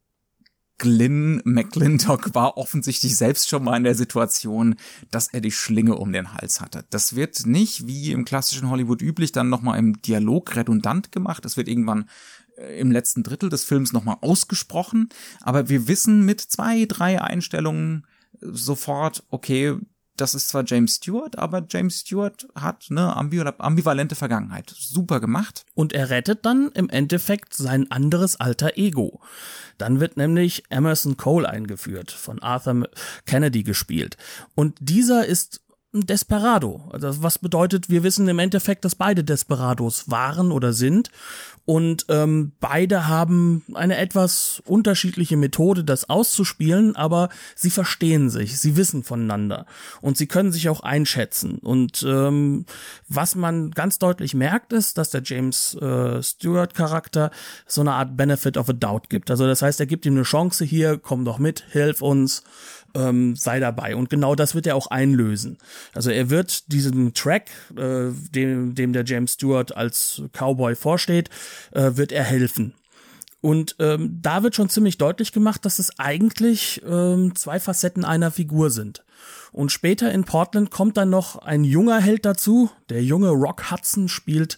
Glyn 0.80 1.42
McClintock 1.44 2.34
war 2.34 2.58
offensichtlich 2.58 3.16
selbst 3.16 3.50
schon 3.50 3.64
mal 3.64 3.78
in 3.78 3.84
der 3.84 3.96
Situation, 3.96 4.76
dass 5.12 5.28
er 5.28 5.42
die 5.42 5.52
Schlinge 5.52 5.96
um 5.96 6.12
den 6.12 6.34
Hals 6.34 6.62
hatte. 6.62 6.86
Das 6.90 7.16
wird 7.16 7.46
nicht 7.46 7.86
wie 7.86 8.12
im 8.12 8.26
klassischen 8.26 8.70
Hollywood 8.70 9.02
üblich 9.02 9.32
dann 9.32 9.50
nochmal 9.50 9.78
im 9.78 10.02
Dialog 10.02 10.56
redundant 10.56 11.12
gemacht. 11.12 11.44
Das 11.44 11.58
wird 11.58 11.68
irgendwann 11.68 12.10
äh, 12.58 12.80
im 12.80 12.92
letzten 12.92 13.24
Drittel 13.24 13.50
des 13.50 13.66
Films 13.66 13.92
nochmal 13.92 14.18
ausgesprochen. 14.22 15.10
Aber 15.42 15.70
wir 15.70 15.88
wissen 15.88 16.26
mit 16.26 16.40
zwei, 16.40 16.86
drei 16.86 17.22
Einstellungen 17.22 18.08
sofort, 18.40 19.26
okay, 19.30 19.76
das 20.20 20.34
ist 20.34 20.50
zwar 20.50 20.64
James 20.66 20.96
Stewart, 20.96 21.38
aber 21.38 21.66
James 21.70 22.02
Stewart 22.02 22.48
hat 22.56 22.88
eine 22.90 23.16
ambivalente 23.16 24.16
Vergangenheit. 24.16 24.74
Super 24.78 25.20
gemacht. 25.20 25.66
Und 25.76 25.94
er 25.94 26.10
rettet 26.10 26.46
dann 26.46 26.72
im 26.74 26.90
Endeffekt 26.90 27.54
sein 27.54 27.90
anderes 27.92 28.40
alter 28.40 28.78
Ego. 28.78 29.22
Dann 29.78 30.00
wird 30.00 30.18
nämlich 30.18 30.64
Emerson 30.70 31.18
Cole 31.18 31.48
eingeführt, 31.50 32.12
von 32.12 32.42
Arthur 32.42 32.90
Kennedy 33.26 33.64
gespielt. 33.64 34.18
Und 34.56 34.78
dieser 34.80 35.26
ist 35.26 35.62
ein 35.94 36.06
Desperado. 36.06 36.88
Also 36.92 37.24
was 37.24 37.40
bedeutet, 37.40 37.90
wir 37.90 38.04
wissen 38.04 38.28
im 38.28 38.40
Endeffekt, 38.40 38.86
dass 38.86 38.96
beide 38.96 39.24
Desperados 39.24 40.10
waren 40.10 40.52
oder 40.52 40.72
sind. 40.72 41.10
Und 41.66 42.08
ähm, 42.10 42.54
beide 42.60 43.08
haben 43.08 43.64
eine 43.76 43.98
etwas 43.98 44.62
unterschiedliche 44.66 45.38
Methode, 45.38 45.84
das 45.84 46.10
auszuspielen, 46.10 46.96
aber 46.96 47.30
sie 47.56 47.70
verstehen 47.70 48.32
sich, 48.32 48.60
sie 48.60 48.76
wissen 48.76 49.04
voneinander 49.04 49.68
und 50.02 50.18
sie 50.18 50.26
können 50.26 50.52
sich 50.52 50.68
auch 50.70 50.80
einschätzen. 50.80 51.60
Und 51.60 52.04
ähm, 52.08 52.66
was 53.08 53.36
man 53.36 53.70
ganz 53.70 54.00
deutlich 54.00 54.34
merkt, 54.34 54.74
ist, 54.74 54.98
dass 54.98 55.12
der 55.12 55.22
James 55.24 55.76
äh, 55.76 56.24
Stewart-Charakter 56.24 57.30
so 57.68 57.82
eine 57.82 57.94
Art 57.94 58.18
Benefit 58.18 58.58
of 58.58 58.70
a 58.70 58.74
Doubt 58.74 59.12
gibt. 59.12 59.30
Also 59.30 59.46
das 59.46 59.62
heißt, 59.62 59.80
er 59.80 59.86
gibt 59.86 60.08
ihm 60.08 60.16
eine 60.16 60.24
Chance 60.24 60.66
hier, 60.66 60.98
komm 60.98 61.24
doch 61.24 61.38
mit, 61.38 61.66
hilf 61.70 62.02
uns 62.02 62.44
ähm, 62.96 63.36
sei 63.36 63.60
dabei. 63.60 63.96
Und 63.96 64.10
genau 64.10 64.36
das 64.36 64.56
wird 64.56 64.68
er 64.68 64.76
auch 64.76 64.88
einlösen. 64.88 65.58
Also 65.94 66.12
er 66.12 66.30
wird 66.30 66.72
diesem 66.72 67.14
Track, 67.14 67.50
äh, 67.78 68.12
dem, 68.32 68.76
dem 68.76 68.94
der 68.94 69.06
James 69.06 69.34
Stewart 69.34 69.76
als 69.76 70.22
Cowboy 70.34 70.76
vorsteht, 70.76 71.30
äh, 71.72 71.92
wird 71.96 72.12
er 72.12 72.24
helfen. 72.24 72.74
Und 73.42 73.76
ähm, 73.80 74.20
da 74.22 74.44
wird 74.44 74.56
schon 74.56 74.70
ziemlich 74.70 74.98
deutlich 74.98 75.32
gemacht, 75.32 75.64
dass 75.66 75.80
es 75.80 75.98
eigentlich 75.98 76.82
ähm, 76.86 77.36
zwei 77.36 77.60
Facetten 77.60 78.04
einer 78.04 78.32
Figur 78.32 78.70
sind. 78.70 79.04
Und 79.52 79.72
später 79.72 80.12
in 80.12 80.24
Portland 80.26 80.72
kommt 80.72 80.98
dann 80.98 81.10
noch 81.10 81.38
ein 81.38 81.64
junger 81.64 82.00
Held 82.00 82.26
dazu. 82.26 82.70
Der 82.90 83.04
junge 83.04 83.30
Rock 83.30 83.72
Hudson 83.72 84.08
spielt 84.08 84.58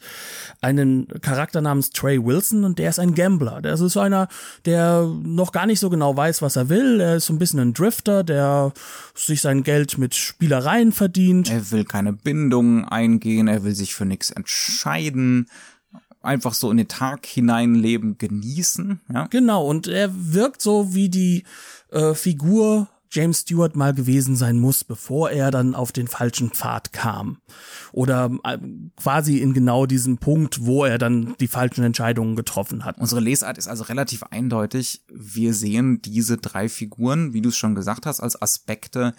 einen 0.62 1.08
Charakter 1.22 1.62
namens 1.62 1.92
Trey 1.92 2.24
Wilson 2.24 2.64
und 2.64 2.78
der 2.78 2.90
ist 2.90 3.00
ein 3.00 3.16
Gambler. 3.16 3.62
Der 3.62 3.74
ist 3.74 3.98
einer, 3.98 4.28
der 4.66 5.08
noch 5.24 5.52
gar 5.52 5.66
nicht 5.66 5.80
so 5.80 5.90
genau 5.90 6.16
weiß, 6.16 6.42
was 6.42 6.56
er 6.56 6.70
will. 6.70 7.00
Er 7.00 7.16
ist 7.16 7.28
so 7.28 7.34
ein 7.34 7.40
bisschen 7.40 7.60
ein 7.60 7.74
Drifter, 7.74 8.24
der 8.24 8.74
sich 9.16 9.42
sein 9.42 9.64
Geld 9.64 9.98
mit 9.98 10.16
Spielereien 10.16 10.92
verdient. 10.92 11.50
Er 11.50 11.72
will 11.72 11.86
keine 11.86 12.14
Bindungen 12.14 12.86
eingehen, 12.86 13.48
er 13.48 13.64
will 13.64 13.76
sich 13.76 13.96
für 13.96 14.06
nichts 14.06 14.30
entscheiden 14.32 15.48
einfach 16.22 16.54
so 16.54 16.72
in 16.72 16.78
den 16.78 16.88
Tag 16.88 17.26
hineinleben, 17.26 18.18
genießen. 18.18 19.02
Ja? 19.14 19.28
Genau, 19.28 19.66
und 19.66 19.88
er 19.88 20.10
wirkt 20.14 20.62
so 20.62 20.94
wie 20.94 21.10
die 21.10 21.44
äh, 21.90 22.14
Figur 22.14 22.88
James 23.14 23.42
Stewart 23.42 23.76
mal 23.76 23.94
gewesen 23.94 24.38
sein 24.38 24.58
muss, 24.58 24.86
bevor 24.86 25.32
er 25.32 25.52
dann 25.52 25.76
auf 25.76 25.92
den 25.92 26.08
falschen 26.08 26.52
Pfad 26.52 26.94
kam. 26.94 27.42
Oder 27.92 28.32
äh, 28.46 28.58
quasi 28.96 29.40
in 29.40 29.54
genau 29.54 29.86
diesem 29.86 30.18
Punkt, 30.18 30.66
wo 30.66 30.86
er 30.86 30.98
dann 30.98 31.36
die 31.42 31.50
falschen 31.50 31.84
Entscheidungen 31.84 32.38
getroffen 32.38 32.86
hat. 32.86 32.98
Unsere 33.00 33.20
Lesart 33.20 33.58
ist 33.58 33.68
also 33.68 33.84
relativ 33.84 34.24
eindeutig. 34.24 35.04
Wir 35.12 35.54
sehen 35.54 36.02
diese 36.02 36.38
drei 36.38 36.70
Figuren, 36.70 37.34
wie 37.34 37.42
du 37.42 37.50
es 37.50 37.58
schon 37.58 37.76
gesagt 37.76 38.06
hast, 38.06 38.22
als 38.22 38.42
Aspekte 38.42 39.14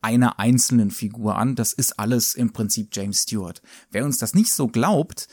einer 0.00 0.38
einzelnen 0.38 0.90
Figur 0.90 1.36
an. 1.36 1.56
Das 1.56 1.72
ist 1.72 1.98
alles 1.98 2.34
im 2.34 2.52
Prinzip 2.52 2.90
James 2.92 3.22
Stewart. 3.22 3.62
Wer 3.90 4.04
uns 4.04 4.18
das 4.18 4.34
nicht 4.34 4.52
so 4.52 4.68
glaubt, 4.68 5.26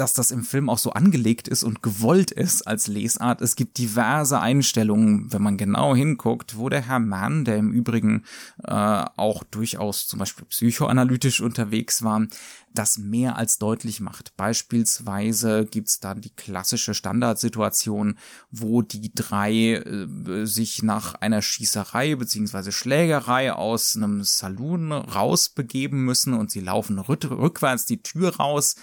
dass 0.00 0.14
das 0.14 0.30
im 0.30 0.44
Film 0.44 0.70
auch 0.70 0.78
so 0.78 0.92
angelegt 0.92 1.46
ist 1.46 1.62
und 1.62 1.82
gewollt 1.82 2.30
ist 2.30 2.66
als 2.66 2.86
Lesart. 2.86 3.42
Es 3.42 3.54
gibt 3.54 3.76
diverse 3.76 4.40
Einstellungen, 4.40 5.30
wenn 5.30 5.42
man 5.42 5.58
genau 5.58 5.94
hinguckt, 5.94 6.56
wo 6.56 6.70
der 6.70 6.80
Herr 6.80 7.00
Mann, 7.00 7.44
der 7.44 7.58
im 7.58 7.70
Übrigen 7.70 8.24
äh, 8.64 8.72
auch 8.72 9.44
durchaus 9.44 10.08
zum 10.08 10.18
Beispiel 10.18 10.46
psychoanalytisch 10.46 11.42
unterwegs 11.42 12.02
war, 12.02 12.26
das 12.72 12.96
mehr 12.96 13.36
als 13.36 13.58
deutlich 13.58 14.00
macht. 14.00 14.34
Beispielsweise 14.38 15.66
gibt's 15.66 16.00
da 16.00 16.14
die 16.14 16.30
klassische 16.30 16.94
Standardsituation, 16.94 18.16
wo 18.50 18.80
die 18.80 19.12
drei 19.14 19.74
äh, 19.74 20.46
sich 20.46 20.82
nach 20.82 21.14
einer 21.16 21.42
Schießerei 21.42 22.14
beziehungsweise 22.14 22.72
Schlägerei 22.72 23.52
aus 23.52 23.96
einem 23.96 24.24
Saloon 24.24 24.92
rausbegeben 24.92 26.02
müssen 26.02 26.32
und 26.32 26.50
sie 26.50 26.60
laufen 26.60 26.98
rückwärts 26.98 27.84
die 27.84 28.02
Tür 28.02 28.36
raus 28.36 28.76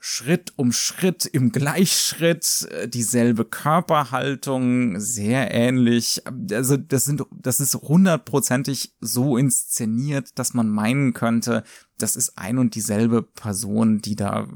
Schritt 0.00 0.52
um 0.56 0.72
Schritt 0.72 1.26
im 1.26 1.50
Gleichschritt, 1.50 2.68
äh, 2.70 2.88
dieselbe 2.88 3.44
Körperhaltung, 3.44 5.00
sehr 5.00 5.52
ähnlich. 5.52 6.22
Also 6.52 6.76
das 6.76 7.04
sind, 7.04 7.24
das 7.32 7.60
ist 7.60 7.74
hundertprozentig 7.74 8.94
so 9.00 9.36
inszeniert, 9.36 10.38
dass 10.38 10.54
man 10.54 10.68
meinen 10.68 11.14
könnte, 11.14 11.64
das 11.98 12.14
ist 12.14 12.38
ein 12.38 12.58
und 12.58 12.74
dieselbe 12.74 13.22
Person, 13.22 14.00
die 14.00 14.14
da 14.14 14.48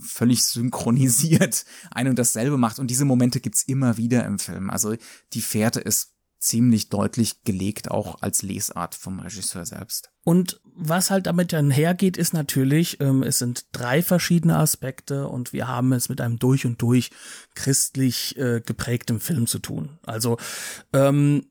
völlig 0.00 0.44
synchronisiert 0.44 1.64
ein 1.90 2.08
und 2.08 2.18
dasselbe 2.18 2.56
macht. 2.58 2.78
Und 2.78 2.90
diese 2.90 3.04
Momente 3.04 3.40
gibt's 3.40 3.62
immer 3.62 3.96
wieder 3.96 4.24
im 4.24 4.38
Film. 4.38 4.70
Also 4.70 4.96
die 5.32 5.42
Fährte 5.42 5.80
ist 5.80 6.14
ziemlich 6.40 6.88
deutlich 6.88 7.44
gelegt, 7.44 7.90
auch 7.90 8.22
als 8.22 8.42
Lesart 8.42 8.94
vom 8.94 9.20
Regisseur 9.20 9.66
selbst. 9.66 10.10
Und 10.24 10.60
was 10.74 11.10
halt 11.10 11.26
damit 11.26 11.52
einhergeht, 11.52 12.16
ist 12.16 12.32
natürlich, 12.32 13.00
ähm, 13.00 13.22
es 13.22 13.38
sind 13.38 13.66
drei 13.72 14.02
verschiedene 14.02 14.56
Aspekte 14.56 15.28
und 15.28 15.52
wir 15.52 15.68
haben 15.68 15.92
es 15.92 16.08
mit 16.08 16.20
einem 16.20 16.38
durch 16.38 16.64
und 16.64 16.80
durch 16.80 17.10
christlich 17.54 18.36
äh, 18.38 18.62
geprägtem 18.64 19.20
Film 19.20 19.46
zu 19.46 19.58
tun. 19.58 19.98
Also 20.04 20.38
ähm, 20.92 21.49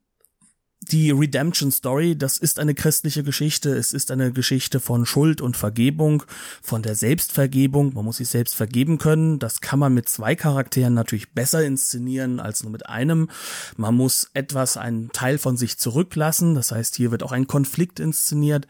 die 0.91 1.11
Redemption 1.11 1.71
Story, 1.71 2.17
das 2.17 2.37
ist 2.37 2.59
eine 2.59 2.73
christliche 2.73 3.23
Geschichte. 3.23 3.75
Es 3.75 3.93
ist 3.93 4.11
eine 4.11 4.31
Geschichte 4.31 4.79
von 4.79 5.05
Schuld 5.05 5.41
und 5.41 5.55
Vergebung, 5.55 6.23
von 6.61 6.81
der 6.81 6.95
Selbstvergebung. 6.95 7.93
Man 7.93 8.05
muss 8.05 8.17
sich 8.17 8.29
selbst 8.29 8.55
vergeben 8.55 8.97
können. 8.97 9.39
Das 9.39 9.61
kann 9.61 9.79
man 9.79 9.93
mit 9.93 10.09
zwei 10.09 10.35
Charakteren 10.35 10.93
natürlich 10.93 11.33
besser 11.33 11.63
inszenieren 11.63 12.39
als 12.39 12.63
nur 12.63 12.71
mit 12.71 12.87
einem. 12.87 13.29
Man 13.77 13.95
muss 13.95 14.29
etwas, 14.33 14.77
einen 14.77 15.11
Teil 15.11 15.37
von 15.37 15.57
sich 15.57 15.77
zurücklassen. 15.77 16.55
Das 16.55 16.71
heißt, 16.71 16.95
hier 16.95 17.11
wird 17.11 17.23
auch 17.23 17.31
ein 17.31 17.47
Konflikt 17.47 17.99
inszeniert. 17.99 18.67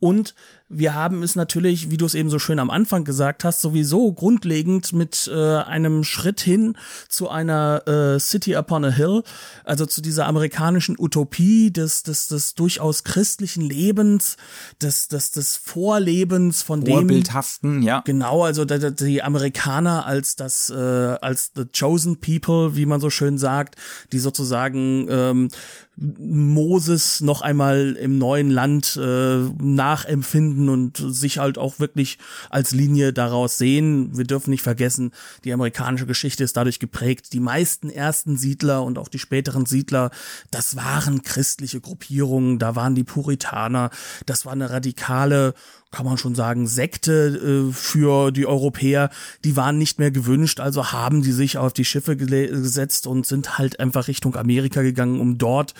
Und 0.00 0.34
wir 0.68 0.94
haben 0.94 1.22
es 1.22 1.36
natürlich, 1.36 1.90
wie 1.90 1.98
du 1.98 2.06
es 2.06 2.14
eben 2.14 2.30
so 2.30 2.38
schön 2.38 2.58
am 2.58 2.70
Anfang 2.70 3.04
gesagt 3.04 3.44
hast, 3.44 3.60
sowieso 3.60 4.12
grundlegend 4.12 4.92
mit 4.94 5.30
äh, 5.32 5.56
einem 5.58 6.04
Schritt 6.04 6.40
hin 6.40 6.76
zu 7.08 7.28
einer 7.28 7.86
äh, 7.86 8.18
City 8.18 8.56
upon 8.56 8.84
a 8.86 8.90
Hill, 8.90 9.22
also 9.64 9.84
zu 9.84 10.00
dieser 10.00 10.26
amerikanischen 10.26 10.96
Utopie 10.98 11.70
des, 11.70 12.02
des, 12.02 12.28
des 12.28 12.54
durchaus 12.54 13.04
christlichen 13.04 13.62
Lebens, 13.62 14.36
des, 14.80 15.08
des, 15.08 15.32
des 15.32 15.56
Vorlebens 15.56 16.62
von 16.62 16.82
dem. 16.82 16.94
Vorbildhaften, 16.94 17.82
ja. 17.82 18.00
Genau, 18.06 18.42
also 18.42 18.64
die, 18.64 18.94
die 18.94 19.22
Amerikaner 19.22 20.06
als 20.06 20.34
das, 20.34 20.70
äh, 20.70 20.74
als 20.74 21.52
the 21.54 21.66
chosen 21.66 22.20
people, 22.20 22.74
wie 22.74 22.86
man 22.86 23.00
so 23.00 23.10
schön 23.10 23.36
sagt, 23.36 23.76
die 24.12 24.18
sozusagen 24.18 25.06
ähm, 25.10 25.48
Moses 25.96 27.20
noch 27.20 27.42
einmal 27.42 27.96
im 28.00 28.18
neuen 28.18 28.50
Land 28.50 28.98
äh, 29.00 29.38
nachempfinden 29.62 30.53
und 30.68 30.96
sich 30.96 31.38
halt 31.38 31.58
auch 31.58 31.78
wirklich 31.78 32.18
als 32.50 32.72
Linie 32.72 33.12
daraus 33.12 33.58
sehen. 33.58 34.16
Wir 34.16 34.24
dürfen 34.24 34.50
nicht 34.50 34.62
vergessen, 34.62 35.12
die 35.44 35.52
amerikanische 35.52 36.06
Geschichte 36.06 36.44
ist 36.44 36.56
dadurch 36.56 36.78
geprägt. 36.78 37.32
Die 37.32 37.40
meisten 37.40 37.90
ersten 37.90 38.36
Siedler 38.36 38.82
und 38.82 38.98
auch 38.98 39.08
die 39.08 39.18
späteren 39.18 39.66
Siedler, 39.66 40.10
das 40.50 40.76
waren 40.76 41.22
christliche 41.22 41.80
Gruppierungen, 41.80 42.58
da 42.58 42.76
waren 42.76 42.94
die 42.94 43.04
Puritaner, 43.04 43.90
das 44.26 44.46
war 44.46 44.52
eine 44.52 44.70
radikale 44.70 45.54
kann 45.94 46.04
man 46.04 46.18
schon 46.18 46.34
sagen, 46.34 46.66
Sekte 46.66 47.68
äh, 47.68 47.72
für 47.72 48.32
die 48.32 48.46
Europäer, 48.46 49.10
die 49.44 49.56
waren 49.56 49.78
nicht 49.78 50.00
mehr 50.00 50.10
gewünscht, 50.10 50.58
also 50.58 50.90
haben 50.90 51.22
die 51.22 51.30
sich 51.30 51.56
auf 51.56 51.72
die 51.72 51.84
Schiffe 51.84 52.16
gesetzt 52.16 53.06
und 53.06 53.26
sind 53.26 53.58
halt 53.58 53.78
einfach 53.78 54.08
Richtung 54.08 54.34
Amerika 54.34 54.82
gegangen, 54.82 55.20
um 55.20 55.38
dort 55.38 55.74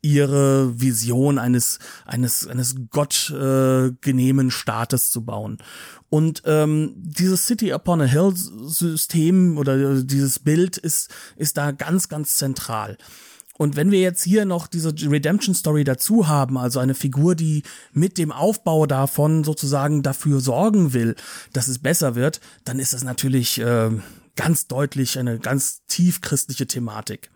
ihre 0.00 0.80
Vision 0.80 1.38
eines 1.38 1.80
eines 2.06 2.46
eines 2.48 2.76
gottgenehmen 2.90 4.48
äh, 4.48 4.50
Staates 4.50 5.10
zu 5.10 5.26
bauen. 5.26 5.58
Und 6.08 6.42
ähm, 6.46 6.94
dieses 6.96 7.46
City 7.46 7.74
upon 7.74 8.00
a 8.00 8.04
Hill 8.04 8.32
System 8.34 9.58
oder 9.58 10.02
dieses 10.02 10.38
Bild 10.38 10.78
ist 10.78 11.10
ist 11.36 11.58
da 11.58 11.72
ganz 11.72 12.08
ganz 12.08 12.36
zentral. 12.36 12.96
Und 13.58 13.74
wenn 13.74 13.90
wir 13.90 14.00
jetzt 14.00 14.22
hier 14.22 14.44
noch 14.44 14.68
diese 14.68 14.94
Redemption 15.10 15.54
Story 15.54 15.82
dazu 15.82 16.28
haben, 16.28 16.56
also 16.56 16.78
eine 16.78 16.94
Figur, 16.94 17.34
die 17.34 17.64
mit 17.92 18.16
dem 18.16 18.30
Aufbau 18.32 18.86
davon 18.86 19.42
sozusagen 19.42 20.02
dafür 20.02 20.40
sorgen 20.40 20.92
will, 20.92 21.16
dass 21.52 21.66
es 21.66 21.80
besser 21.80 22.14
wird, 22.14 22.40
dann 22.64 22.78
ist 22.78 22.94
das 22.94 23.02
natürlich 23.02 23.60
äh, 23.60 23.90
ganz 24.36 24.68
deutlich 24.68 25.18
eine 25.18 25.40
ganz 25.40 25.82
tief 25.88 26.20
christliche 26.20 26.68
Thematik. 26.68 27.30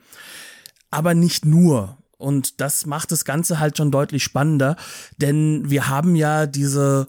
Aber 0.92 1.14
nicht 1.14 1.44
nur. 1.44 1.98
Und 2.18 2.60
das 2.60 2.86
macht 2.86 3.10
das 3.10 3.24
Ganze 3.24 3.58
halt 3.58 3.76
schon 3.76 3.90
deutlich 3.90 4.22
spannender, 4.22 4.76
denn 5.16 5.68
wir 5.68 5.88
haben 5.88 6.14
ja 6.14 6.46
diese 6.46 7.08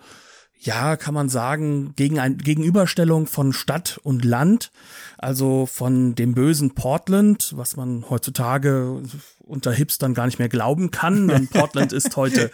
ja, 0.66 0.96
kann 0.96 1.14
man 1.14 1.28
sagen, 1.28 1.94
gegen 1.96 2.20
ein, 2.20 2.38
Gegenüberstellung 2.38 3.28
von 3.28 3.52
Stadt 3.52 4.00
und 4.04 4.24
Land, 4.24 4.72
also 5.18 5.66
von 5.66 6.16
dem 6.16 6.34
bösen 6.34 6.74
Portland, 6.74 7.52
was 7.56 7.76
man 7.76 8.10
heutzutage 8.10 9.02
unter 9.40 9.74
Hipstern 9.74 10.14
gar 10.14 10.26
nicht 10.26 10.40
mehr 10.40 10.48
glauben 10.48 10.90
kann, 10.90 11.28
denn 11.28 11.50
Portland 11.50 11.92
ist 11.94 12.16
heute 12.16 12.50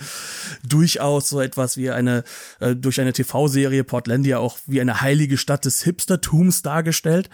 durchaus 0.67 1.29
so 1.29 1.39
etwas 1.39 1.77
wie 1.77 1.91
eine, 1.91 2.23
äh, 2.59 2.75
durch 2.75 2.99
eine 2.99 3.13
TV-Serie 3.13 3.83
Portlandia 3.83 4.39
auch 4.39 4.57
wie 4.65 4.81
eine 4.81 5.01
heilige 5.01 5.37
Stadt 5.37 5.65
des 5.65 5.83
Hipstertums 5.83 6.63
dargestellt. 6.63 7.29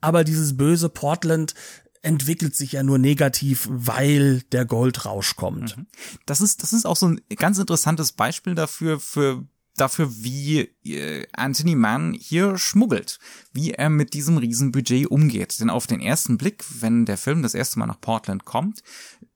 Aber 0.00 0.24
dieses 0.24 0.56
böse 0.56 0.88
Portland 0.88 1.54
entwickelt 2.02 2.56
sich 2.56 2.72
ja 2.72 2.82
nur 2.82 2.98
negativ, 2.98 3.68
weil 3.70 4.42
der 4.52 4.64
Goldrausch 4.64 5.36
kommt. 5.36 5.76
Mhm. 5.76 5.86
Das 6.26 6.40
ist, 6.40 6.64
das 6.64 6.72
ist 6.72 6.84
auch 6.84 6.96
so 6.96 7.08
ein 7.08 7.20
ganz 7.36 7.58
interessantes 7.58 8.12
Beispiel 8.12 8.54
dafür, 8.54 8.98
für 8.98 9.44
dafür, 9.76 10.10
wie 10.16 10.70
äh, 10.84 11.26
Anthony 11.32 11.74
Mann 11.74 12.12
hier 12.12 12.58
schmuggelt, 12.58 13.18
wie 13.52 13.72
er 13.72 13.90
mit 13.90 14.14
diesem 14.14 14.38
Riesenbudget 14.38 15.06
umgeht. 15.06 15.60
Denn 15.60 15.70
auf 15.70 15.86
den 15.86 16.00
ersten 16.00 16.38
Blick, 16.38 16.64
wenn 16.80 17.06
der 17.06 17.18
Film 17.18 17.42
das 17.42 17.54
erste 17.54 17.78
Mal 17.78 17.86
nach 17.86 18.00
Portland 18.00 18.44
kommt, 18.44 18.82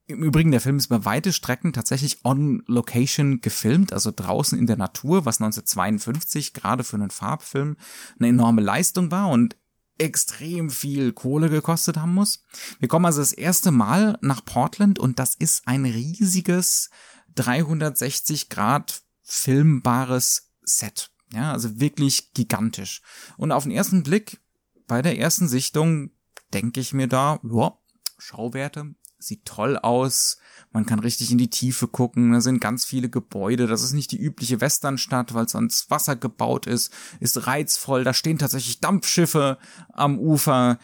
im 0.06 0.24
Übrigen, 0.24 0.50
der 0.50 0.60
Film 0.60 0.76
ist 0.76 0.86
über 0.86 1.04
weite 1.04 1.32
Strecken 1.32 1.72
tatsächlich 1.72 2.24
on 2.24 2.62
Location 2.66 3.40
gefilmt, 3.40 3.92
also 3.92 4.12
draußen 4.14 4.58
in 4.58 4.66
der 4.66 4.76
Natur, 4.76 5.24
was 5.24 5.40
1952 5.40 6.52
gerade 6.52 6.82
für 6.82 6.96
einen 6.96 7.10
Farbfilm 7.10 7.76
eine 8.18 8.28
enorme 8.28 8.60
Leistung 8.60 9.10
war 9.12 9.28
und 9.28 9.56
extrem 9.98 10.70
viel 10.70 11.12
Kohle 11.12 11.50
gekostet 11.50 11.98
haben 11.98 12.14
muss. 12.14 12.42
Wir 12.78 12.88
kommen 12.88 13.04
also 13.04 13.20
das 13.20 13.32
erste 13.32 13.70
Mal 13.70 14.18
nach 14.22 14.44
Portland 14.44 14.98
und 14.98 15.18
das 15.18 15.34
ist 15.34 15.68
ein 15.68 15.84
riesiges 15.84 16.90
360 17.34 18.48
Grad 18.48 19.02
filmbares 19.30 20.50
Set. 20.62 21.10
Ja, 21.32 21.52
also 21.52 21.78
wirklich 21.78 22.32
gigantisch. 22.34 23.02
Und 23.36 23.52
auf 23.52 23.62
den 23.62 23.72
ersten 23.72 24.02
Blick, 24.02 24.40
bei 24.86 25.00
der 25.02 25.18
ersten 25.18 25.46
Sichtung, 25.46 26.10
denke 26.52 26.80
ich 26.80 26.92
mir 26.92 27.06
da, 27.06 27.38
ja, 27.44 27.78
Schauwerte, 28.18 28.94
sieht 29.18 29.44
toll 29.44 29.78
aus, 29.78 30.38
man 30.72 30.86
kann 30.86 30.98
richtig 30.98 31.30
in 31.30 31.38
die 31.38 31.50
Tiefe 31.50 31.86
gucken, 31.86 32.32
da 32.32 32.40
sind 32.40 32.60
ganz 32.60 32.84
viele 32.84 33.08
Gebäude, 33.08 33.66
das 33.66 33.82
ist 33.82 33.92
nicht 33.92 34.10
die 34.10 34.18
übliche 34.18 34.60
Westernstadt, 34.60 35.32
weil 35.34 35.44
es 35.44 35.54
ans 35.54 35.88
Wasser 35.90 36.16
gebaut 36.16 36.66
ist, 36.66 36.92
ist 37.20 37.46
reizvoll, 37.46 38.02
da 38.02 38.12
stehen 38.12 38.38
tatsächlich 38.38 38.80
Dampfschiffe 38.80 39.58
am 39.92 40.18
Ufer, 40.18 40.78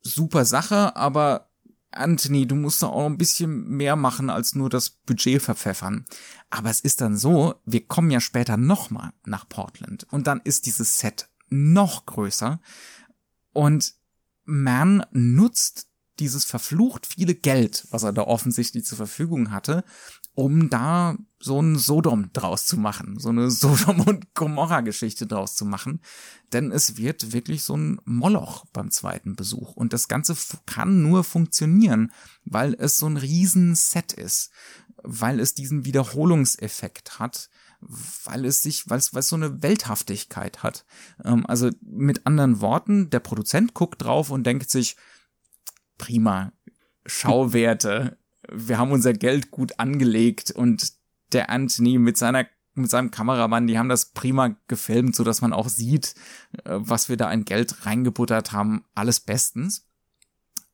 super 0.00 0.44
Sache, 0.44 0.96
aber 0.96 1.47
Anthony, 1.98 2.46
du 2.46 2.54
musst 2.54 2.82
da 2.82 2.86
auch 2.86 3.06
ein 3.06 3.18
bisschen 3.18 3.68
mehr 3.68 3.96
machen 3.96 4.30
als 4.30 4.54
nur 4.54 4.70
das 4.70 4.90
Budget 4.90 5.42
verpfeffern. 5.42 6.04
Aber 6.50 6.70
es 6.70 6.80
ist 6.80 7.00
dann 7.00 7.16
so, 7.16 7.54
wir 7.64 7.86
kommen 7.86 8.10
ja 8.10 8.20
später 8.20 8.56
nochmal 8.56 9.12
nach 9.24 9.48
Portland 9.48 10.06
und 10.10 10.26
dann 10.26 10.40
ist 10.44 10.66
dieses 10.66 10.98
Set 10.98 11.28
noch 11.48 12.06
größer 12.06 12.60
und 13.52 13.94
man 14.44 15.04
nutzt 15.12 15.88
dieses 16.18 16.44
verflucht 16.44 17.06
viele 17.06 17.34
Geld, 17.34 17.86
was 17.90 18.02
er 18.02 18.12
da 18.12 18.22
offensichtlich 18.22 18.84
zur 18.84 18.96
Verfügung 18.96 19.50
hatte, 19.50 19.84
um 20.38 20.70
da 20.70 21.16
so 21.40 21.60
ein 21.60 21.76
Sodom 21.76 22.32
draus 22.32 22.64
zu 22.64 22.76
machen, 22.76 23.18
so 23.18 23.30
eine 23.30 23.50
Sodom 23.50 24.02
und 24.02 24.36
Gomorra 24.36 24.82
Geschichte 24.82 25.26
draus 25.26 25.56
zu 25.56 25.64
machen, 25.64 26.00
denn 26.52 26.70
es 26.70 26.96
wird 26.96 27.32
wirklich 27.32 27.64
so 27.64 27.76
ein 27.76 28.00
Moloch 28.04 28.64
beim 28.72 28.92
zweiten 28.92 29.34
Besuch. 29.34 29.74
Und 29.74 29.92
das 29.92 30.06
ganze 30.06 30.36
kann 30.64 31.02
nur 31.02 31.24
funktionieren, 31.24 32.12
weil 32.44 32.76
es 32.78 32.98
so 32.98 33.06
ein 33.06 33.16
riesen 33.16 33.74
Set 33.74 34.12
ist, 34.12 34.52
weil 35.02 35.40
es 35.40 35.54
diesen 35.54 35.84
Wiederholungseffekt 35.84 37.18
hat, 37.18 37.50
weil 38.24 38.44
es 38.44 38.62
sich, 38.62 38.88
weil 38.88 38.98
es, 38.98 39.12
weil 39.14 39.20
es 39.20 39.28
so 39.28 39.36
eine 39.36 39.60
Welthaftigkeit 39.60 40.62
hat. 40.62 40.84
Ähm, 41.24 41.46
also 41.46 41.70
mit 41.80 42.28
anderen 42.28 42.60
Worten, 42.60 43.10
der 43.10 43.20
Produzent 43.20 43.74
guckt 43.74 44.02
drauf 44.02 44.30
und 44.30 44.44
denkt 44.44 44.70
sich, 44.70 44.94
prima, 45.96 46.52
Schauwerte, 47.06 48.17
wir 48.52 48.78
haben 48.78 48.92
unser 48.92 49.12
Geld 49.12 49.50
gut 49.50 49.78
angelegt 49.78 50.50
und 50.50 50.92
der 51.32 51.50
Anthony 51.50 51.98
mit 51.98 52.16
seiner 52.16 52.46
mit 52.78 52.90
seinem 52.90 53.10
Kameramann, 53.10 53.66
die 53.66 53.78
haben 53.78 53.88
das 53.88 54.12
prima 54.12 54.56
gefilmt, 54.68 55.16
so 55.16 55.24
dass 55.24 55.40
man 55.40 55.52
auch 55.52 55.68
sieht, 55.68 56.14
äh, 56.64 56.76
was 56.76 57.08
wir 57.08 57.16
da 57.16 57.28
an 57.28 57.44
Geld 57.44 57.84
reingebuttert 57.84 58.52
haben, 58.52 58.84
alles 58.94 59.20
bestens. 59.20 59.86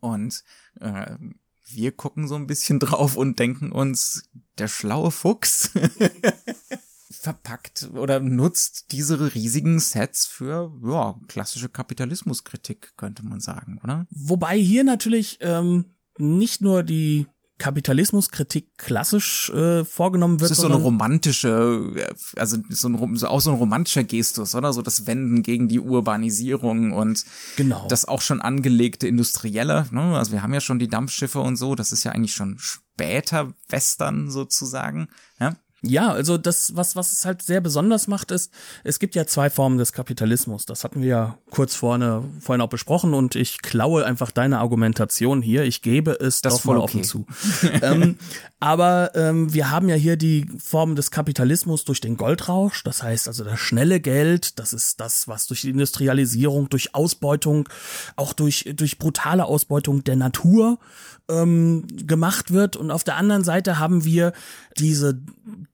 Und 0.01 0.44
äh, 0.81 1.16
wir 1.66 1.92
gucken 1.92 2.29
so 2.29 2.35
ein 2.35 2.46
bisschen 2.46 2.79
drauf 2.81 3.16
und 3.16 3.38
denken 3.38 3.72
uns, 3.72 4.29
der 4.59 4.68
schlaue 4.68 5.11
Fuchs 5.11 5.70
verpackt 7.11 7.90
oder 7.94 8.20
nutzt 8.20 8.92
diese 8.92 9.35
riesigen 9.35 9.81
Sets 9.81 10.27
für 10.27 10.72
ja, 10.85 11.18
klassische 11.27 11.70
Kapitalismuskritik, 11.70 12.96
könnte 12.96 13.25
man 13.25 13.40
sagen, 13.40 13.81
oder? 13.83 14.07
Wobei 14.11 14.59
hier 14.59 14.85
natürlich 14.85 15.38
ähm, 15.40 15.87
nicht 16.18 16.61
nur 16.61 16.83
die 16.83 17.27
Kapitalismuskritik 17.59 18.77
klassisch 18.79 19.51
äh, 19.51 19.85
vorgenommen 19.85 20.40
wird. 20.40 20.51
Das 20.51 20.59
ist 20.59 20.62
so 20.62 20.69
eine 20.69 20.83
romantische, 20.83 21.93
äh, 21.97 22.40
also 22.40 22.59
so 22.69 22.88
ein, 22.88 23.17
so 23.17 23.29
auch 23.29 23.40
so 23.40 23.51
ein 23.51 23.57
romantischer 23.57 24.03
Gestus, 24.03 24.55
oder? 24.55 24.73
So 24.73 24.83
das 24.83 25.07
Wenden 25.07 25.43
gegen 25.43 25.69
die 25.69 25.79
Urbanisierung 25.79 26.93
und 26.93 27.25
genau. 27.57 27.87
das 27.88 28.07
auch 28.07 28.23
schon 28.23 28.40
angelegte 28.40 29.07
Industrielle. 29.07 29.87
Ne? 29.93 30.17
Also 30.17 30.33
wir 30.33 30.43
haben 30.43 30.53
ja 30.53 30.61
schon 30.61 30.81
die 30.81 30.88
Dampfschiffe 30.88 31.40
und 31.40 31.57
so, 31.57 31.75
das 31.77 31.93
ist 31.93 32.03
ja 32.05 32.12
eigentlich 32.12 32.35
schon 32.35 32.57
später 32.59 33.55
Western 33.69 34.31
sozusagen. 34.31 35.09
Ja? 35.38 35.57
Ja, 35.87 36.12
also 36.12 36.38
das, 36.38 36.77
was, 36.77 36.97
was 36.97 37.12
es 37.12 37.25
halt 37.25 37.42
sehr 37.42 37.61
besonders 37.61 38.09
macht, 38.09 38.31
ist, 38.31 38.53
es 38.85 38.99
gibt 38.99 39.14
ja 39.14 39.27
zwei 39.27 39.51
Formen 39.51 39.79
des 39.79 39.92
Kapitalismus. 39.92 40.66
Das 40.66 40.85
hatten 40.85 41.03
wir 41.03 41.09
ja 41.09 41.38
kurz 41.51 41.75
vorne, 41.75 42.25
vorhin 42.40 42.61
auch 42.61 42.68
besprochen 42.68 43.14
und 43.14 43.35
ich 43.35 43.61
klaue 43.61 44.05
einfach 44.05 44.31
deine 44.31 44.59
Argumentation 44.59 45.42
hier. 45.42 45.64
Ich 45.64 45.83
gebe 45.83 46.12
es 46.12 46.40
das 46.40 46.55
doch 46.55 46.64
mal 46.64 46.79
okay. 46.79 46.85
offen 46.85 47.05
zu. 47.05 47.27
ähm, 47.83 48.16
aber 48.61 49.12
ähm, 49.14 49.53
wir 49.53 49.70
haben 49.70 49.88
ja 49.88 49.97
hier 49.97 50.16
die 50.16 50.47
Form 50.59 50.97
des 50.97 51.11
Kapitalismus 51.11 51.85
durch 51.85 52.01
den 52.01 52.16
Goldrausch. 52.16 52.83
Das 52.83 53.03
heißt 53.03 53.29
also 53.29 53.44
das 53.44 53.61
schnelle 53.61 54.01
Geld, 54.01 54.59
das 54.59 54.73
ist 54.73 55.01
das, 55.01 55.29
was 55.29 55.47
durch 55.47 55.62
die 55.62 55.70
Industrialisierung, 55.70 56.70
durch 56.70 56.94
Ausbeutung, 56.94 57.68
auch 58.16 58.33
durch, 58.33 58.73
durch 58.75 58.99
brutale 58.99 59.44
Ausbeutung 59.44 60.03
der 60.05 60.16
Natur 60.16 60.79
ähm, 61.29 61.87
gemacht 62.07 62.53
wird. 62.53 62.77
Und 62.77 62.90
auf 62.90 63.05
der 63.05 63.16
anderen 63.16 63.44
Seite 63.44 63.79
haben 63.79 64.05
wir 64.05 64.33
diese 64.79 65.20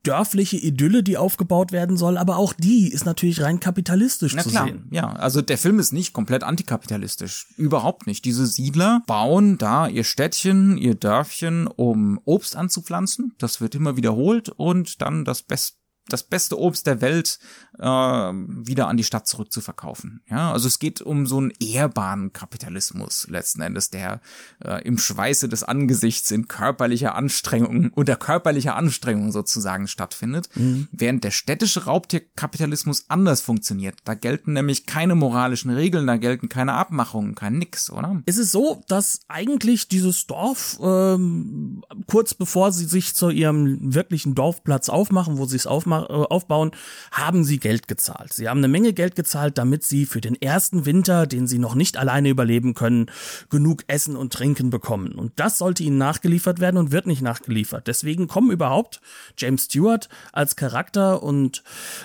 dörfliche 0.02 0.56
Idylle, 0.56 1.02
die 1.02 1.16
aufgebaut 1.16 1.72
werden 1.72 1.96
soll, 1.96 2.16
aber 2.16 2.36
auch 2.36 2.52
die 2.52 2.88
ist 2.88 3.04
natürlich 3.04 3.42
rein 3.42 3.60
kapitalistisch 3.60 4.34
Na 4.34 4.42
zu 4.42 4.50
klar. 4.50 4.66
sehen. 4.66 4.88
Ja, 4.90 5.12
also 5.12 5.42
der 5.42 5.58
Film 5.58 5.78
ist 5.78 5.92
nicht 5.92 6.12
komplett 6.12 6.42
antikapitalistisch. 6.42 7.46
Überhaupt 7.56 8.06
nicht. 8.06 8.24
Diese 8.24 8.46
Siedler 8.46 9.02
bauen 9.06 9.58
da 9.58 9.88
ihr 9.88 10.04
Städtchen, 10.04 10.78
ihr 10.78 10.94
Dörfchen, 10.94 11.66
um 11.66 12.20
Obst 12.24 12.56
anzupflanzen. 12.56 13.34
Das 13.38 13.60
wird 13.60 13.74
immer 13.74 13.96
wiederholt 13.96 14.48
und 14.48 15.02
dann 15.02 15.24
das 15.24 15.42
best 15.42 15.79
das 16.12 16.22
beste 16.22 16.58
Obst 16.58 16.86
der 16.86 17.00
Welt 17.00 17.38
äh, 17.78 17.84
wieder 17.84 18.88
an 18.88 18.96
die 18.96 19.04
Stadt 19.04 19.26
zurückzuverkaufen. 19.26 20.22
Ja, 20.30 20.52
also 20.52 20.68
es 20.68 20.78
geht 20.78 21.00
um 21.00 21.26
so 21.26 21.38
einen 21.38 21.52
ehrbaren 21.60 22.32
Kapitalismus 22.32 23.26
letzten 23.28 23.62
Endes, 23.62 23.90
der 23.90 24.20
äh, 24.64 24.82
im 24.82 24.98
Schweiße 24.98 25.48
des 25.48 25.64
Angesichts 25.64 26.30
in 26.30 26.48
körperlicher 26.48 27.14
Anstrengung 27.14 27.90
unter 27.94 28.16
körperlicher 28.16 28.76
Anstrengung 28.76 29.32
sozusagen 29.32 29.88
stattfindet, 29.88 30.48
mhm. 30.54 30.88
während 30.92 31.24
der 31.24 31.30
städtische 31.30 31.84
Raubtierkapitalismus 31.84 33.04
anders 33.08 33.40
funktioniert. 33.40 33.98
Da 34.04 34.14
gelten 34.14 34.52
nämlich 34.52 34.86
keine 34.86 35.14
moralischen 35.14 35.70
Regeln, 35.70 36.06
da 36.06 36.16
gelten 36.16 36.48
keine 36.48 36.74
Abmachungen, 36.74 37.34
kein 37.34 37.58
Nix, 37.58 37.90
oder? 37.90 38.22
Ist 38.26 38.38
es 38.38 38.52
so, 38.52 38.82
dass 38.88 39.20
eigentlich 39.28 39.88
dieses 39.88 40.26
Dorf 40.26 40.78
ähm, 40.82 41.82
kurz 42.06 42.34
bevor 42.34 42.72
sie 42.72 42.86
sich 42.86 43.14
zu 43.14 43.30
ihrem 43.30 43.94
wirklichen 43.94 44.34
Dorfplatz 44.34 44.88
aufmachen, 44.88 45.38
wo 45.38 45.46
sie 45.46 45.56
es 45.56 45.66
aufmachen 45.66 45.99
aufbauen, 46.08 46.72
haben 47.12 47.44
sie 47.44 47.58
Geld 47.58 47.88
gezahlt. 47.88 48.32
Sie 48.32 48.48
haben 48.48 48.58
eine 48.58 48.68
Menge 48.68 48.92
Geld 48.92 49.16
gezahlt, 49.16 49.58
damit 49.58 49.84
sie 49.84 50.06
für 50.06 50.20
den 50.20 50.40
ersten 50.40 50.86
Winter, 50.86 51.26
den 51.26 51.46
sie 51.46 51.58
noch 51.58 51.74
nicht 51.74 51.96
alleine 51.96 52.28
überleben 52.28 52.74
können, 52.74 53.06
genug 53.50 53.84
Essen 53.86 54.16
und 54.16 54.32
Trinken 54.32 54.70
bekommen. 54.70 55.12
Und 55.12 55.32
das 55.36 55.58
sollte 55.58 55.82
ihnen 55.82 55.98
nachgeliefert 55.98 56.60
werden 56.60 56.76
und 56.76 56.92
wird 56.92 57.06
nicht 57.06 57.22
nachgeliefert. 57.22 57.86
Deswegen 57.86 58.28
kommen 58.28 58.50
überhaupt 58.50 59.00
James 59.36 59.64
Stewart 59.64 60.08
als 60.32 60.56
Charakter 60.56 61.22
und 61.22 61.62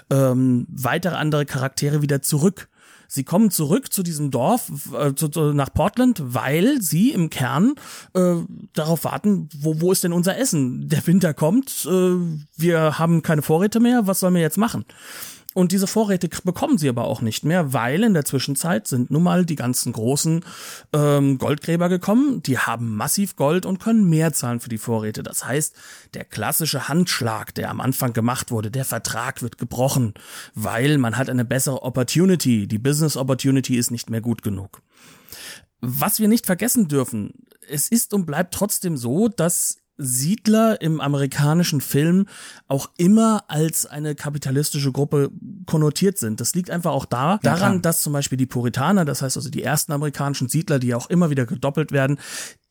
ähm, 0.10 0.68
weitere 0.70 1.16
andere 1.16 1.46
Charaktere 1.46 2.02
wieder 2.02 2.22
zurück 2.22 2.70
Sie 3.08 3.24
kommen 3.24 3.52
zurück 3.52 3.91
zu 3.91 4.04
diesem 4.04 4.32
Dorf, 4.32 4.72
äh, 4.98 5.13
zu, 5.13 5.30
zu, 5.30 5.54
nach 5.54 5.74
Portland, 5.74 6.22
weil 6.24 6.82
sie 6.82 7.12
im 7.12 7.30
Kern 7.30 7.76
äh, 8.13 8.36
darauf 8.74 9.04
warten, 9.04 9.50
wo, 9.58 9.82
wo 9.82 9.91
ist 9.91 10.04
denn 10.04 10.13
unser 10.13 10.38
Essen? 10.38 10.88
Der 10.88 11.06
Winter 11.08 11.34
kommt, 11.34 11.88
äh, 11.89 12.15
wir 12.58 13.00
haben 13.00 13.22
keine 13.22 13.41
Vorräte 13.41 13.80
mehr, 13.80 14.08
was 14.08 14.20
sollen 14.20 14.34
wir 14.34 14.41
jetzt 14.41 14.58
machen? 14.58 14.86
Und 15.56 15.72
diese 15.72 15.88
Vorräte 15.88 16.28
bekommen 16.44 16.78
sie 16.78 16.89
aber 16.89 17.06
auch 17.06 17.22
nicht 17.22 17.46
mehr, 17.46 17.72
weil 17.72 18.04
in 18.04 18.13
der 18.13 18.26
Zwischenzeit 18.26 18.89
sind 18.89 19.10
nun 19.10 19.24
mal 19.24 19.46
die 19.46 19.56
ganzen 19.56 19.94
großen 19.94 20.44
ähm, 20.91 21.38
Goldgräber 21.38 21.88
gekommen. 21.88 22.44
Die 22.44 22.60
haben 22.60 22.94
massiv 22.94 23.38
Gold 23.38 23.65
und 23.65 23.80
können 23.80 24.10
mehr 24.10 24.34
zahlen 24.34 24.60
für 24.60 24.68
die 24.68 24.78
Vorräte. 24.78 25.24
Das 25.24 25.46
heißt, 25.46 25.74
der 26.13 26.26
klassische 26.26 26.89
Handschlag, 26.89 27.56
der 27.56 27.70
am 27.70 27.80
Anfang 27.80 28.12
gemacht 28.12 28.52
wurde, 28.52 28.70
der 28.70 28.84
Vertrag 28.84 29.41
wird 29.41 29.58
gebrochen, 29.58 30.15
weil 30.56 30.98
man 30.98 31.18
hat 31.18 31.30
eine 31.30 31.46
bessere 31.46 31.84
Opportunity. 31.84 32.68
Die 32.68 32.78
Business 32.78 33.15
Opportunity 33.15 33.78
ist 33.78 33.91
nicht 33.91 34.10
mehr 34.10 34.20
gut 34.20 34.41
genug. 34.41 34.82
Was 35.80 36.20
wir 36.20 36.28
nicht 36.28 36.46
vergessen 36.46 36.89
dürfen, 36.89 37.32
es 37.70 37.88
ist 37.88 38.13
und 38.13 38.26
bleibt 38.26 38.54
trotzdem 38.54 38.98
so, 38.98 39.30
dass 39.30 39.78
Siedler 39.98 40.82
im 40.82 41.00
amerikanischen 41.00 41.82
Film 41.82 42.28
auch 42.68 42.90
immer 42.98 43.46
als 43.48 43.86
eine 43.86 44.16
kapitalistische 44.16 44.92
Gruppe 44.92 45.32
konnotiert 45.66 46.18
sind. 46.18 46.42
Das 46.42 46.54
liegt 46.56 46.70
einfach 46.70 46.92
auch 46.92 47.06
da, 47.06 47.40
daran, 47.42 47.82
dass 47.82 48.02
zum 48.02 48.14
Beispiel 48.14 48.38
die 48.38 48.46
Puritaner, 48.46 49.06
das 49.06 49.22
heißt 49.22 49.38
also 49.38 49.50
die 49.50 49.64
ersten 49.64 49.92
amerikanischen 49.92 50.50
Siedler, 50.50 50.80
die 50.80 50.94
auch 50.96 51.10
immer 51.10 51.30
wieder 51.30 51.46
gedoppelt 51.46 51.92
werden, 51.92 52.20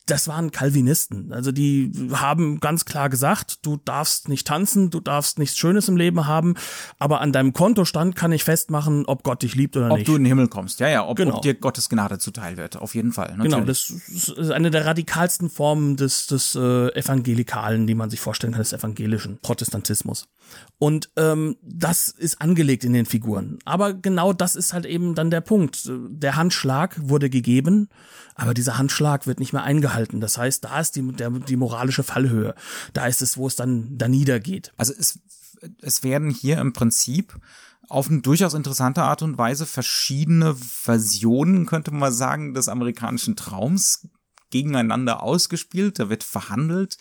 das 0.06 0.28
waren 0.28 0.50
Calvinisten. 0.50 1.32
Also 1.32 1.50
die 1.50 1.90
haben 2.12 2.60
ganz 2.60 2.84
klar 2.84 3.08
gesagt, 3.08 3.64
du 3.64 3.78
darfst 3.82 4.28
nicht 4.28 4.46
tanzen, 4.46 4.90
du 4.90 5.00
darfst 5.00 5.38
nichts 5.38 5.56
Schönes 5.56 5.88
im 5.88 5.96
Leben 5.96 6.26
haben, 6.26 6.54
aber 6.98 7.22
an 7.22 7.32
deinem 7.32 7.54
Kontostand 7.54 8.14
kann 8.14 8.30
ich 8.30 8.44
festmachen, 8.44 9.06
ob 9.06 9.22
Gott 9.22 9.42
dich 9.42 9.54
liebt 9.54 9.76
oder 9.76 9.90
ob 9.90 9.98
nicht. 9.98 10.08
Ob 10.08 10.12
du 10.12 10.16
in 10.16 10.24
den 10.24 10.28
Himmel 10.28 10.48
kommst, 10.48 10.80
ja, 10.80 10.88
ja, 10.88 11.06
ob, 11.06 11.16
genau. 11.16 11.36
ob 11.36 11.42
dir 11.42 11.54
Gottes 11.54 11.88
Gnade 11.88 12.18
zuteil 12.18 12.58
wird, 12.58 12.76
auf 12.76 12.94
jeden 12.94 13.12
Fall. 13.12 13.30
Natürlich. 13.36 13.52
Genau, 13.52 13.64
das 13.64 13.90
ist 13.90 14.50
eine 14.50 14.70
der 14.70 14.84
radikalsten 14.84 15.48
Formen 15.48 15.96
des, 15.96 16.26
des 16.26 16.54
äh, 16.54 16.88
Evangelikalen, 16.94 17.86
die 17.86 17.94
man 17.94 18.10
sich 18.10 18.20
vorstellen 18.20 18.52
kann, 18.52 18.62
des 18.62 18.74
evangelischen 18.74 19.38
Protestantismus. 19.38 20.28
Und 20.78 21.10
ähm, 21.16 21.56
das 21.62 22.08
ist 22.08 22.42
angelegt 22.42 22.84
in 22.84 22.92
den 22.92 23.06
Figuren. 23.06 23.58
Aber 23.64 23.94
genau 23.94 24.34
das 24.34 24.54
ist 24.54 24.74
halt 24.74 24.84
eben 24.84 25.14
dann 25.14 25.30
der 25.30 25.40
Punkt. 25.40 25.90
Der 26.08 26.36
Handschlag 26.36 26.96
wurde 27.00 27.30
gegeben, 27.30 27.88
aber 28.34 28.52
dieser 28.52 28.76
Handschlag 28.76 29.26
wird 29.26 29.40
nicht 29.40 29.54
mehr 29.54 29.62
eingehalten. 29.62 29.93
Das 30.20 30.38
heißt, 30.38 30.64
da 30.64 30.80
ist 30.80 30.96
die, 30.96 31.12
der, 31.12 31.30
die 31.30 31.56
moralische 31.56 32.02
Fallhöhe. 32.02 32.54
Da 32.92 33.06
ist 33.06 33.22
es, 33.22 33.36
wo 33.36 33.46
es 33.46 33.56
dann 33.56 33.96
da 33.96 34.08
niedergeht. 34.08 34.72
Also 34.76 34.92
es, 34.98 35.20
es 35.80 36.02
werden 36.02 36.30
hier 36.30 36.58
im 36.58 36.72
Prinzip 36.72 37.38
auf 37.88 38.08
eine 38.08 38.22
durchaus 38.22 38.54
interessante 38.54 39.02
Art 39.02 39.22
und 39.22 39.36
Weise 39.38 39.66
verschiedene 39.66 40.54
Versionen, 40.54 41.66
könnte 41.66 41.90
man 41.90 42.12
sagen, 42.12 42.54
des 42.54 42.68
amerikanischen 42.68 43.36
Traums 43.36 44.08
gegeneinander 44.50 45.22
ausgespielt. 45.22 45.98
Da 45.98 46.08
wird 46.08 46.24
verhandelt 46.24 46.96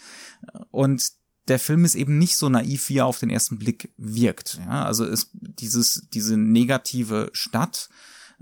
und 0.72 1.12
der 1.48 1.60
Film 1.60 1.84
ist 1.84 1.96
eben 1.96 2.18
nicht 2.18 2.38
so 2.38 2.48
naiv, 2.48 2.90
wie 2.90 2.98
er 2.98 3.06
auf 3.06 3.20
den 3.20 3.30
ersten 3.30 3.60
Blick 3.60 3.94
wirkt. 3.98 4.60
Ja, 4.66 4.86
also 4.86 5.06
ist 5.06 5.30
dieses, 5.34 6.08
diese 6.12 6.38
negative 6.38 7.30
Stadt, 7.34 7.90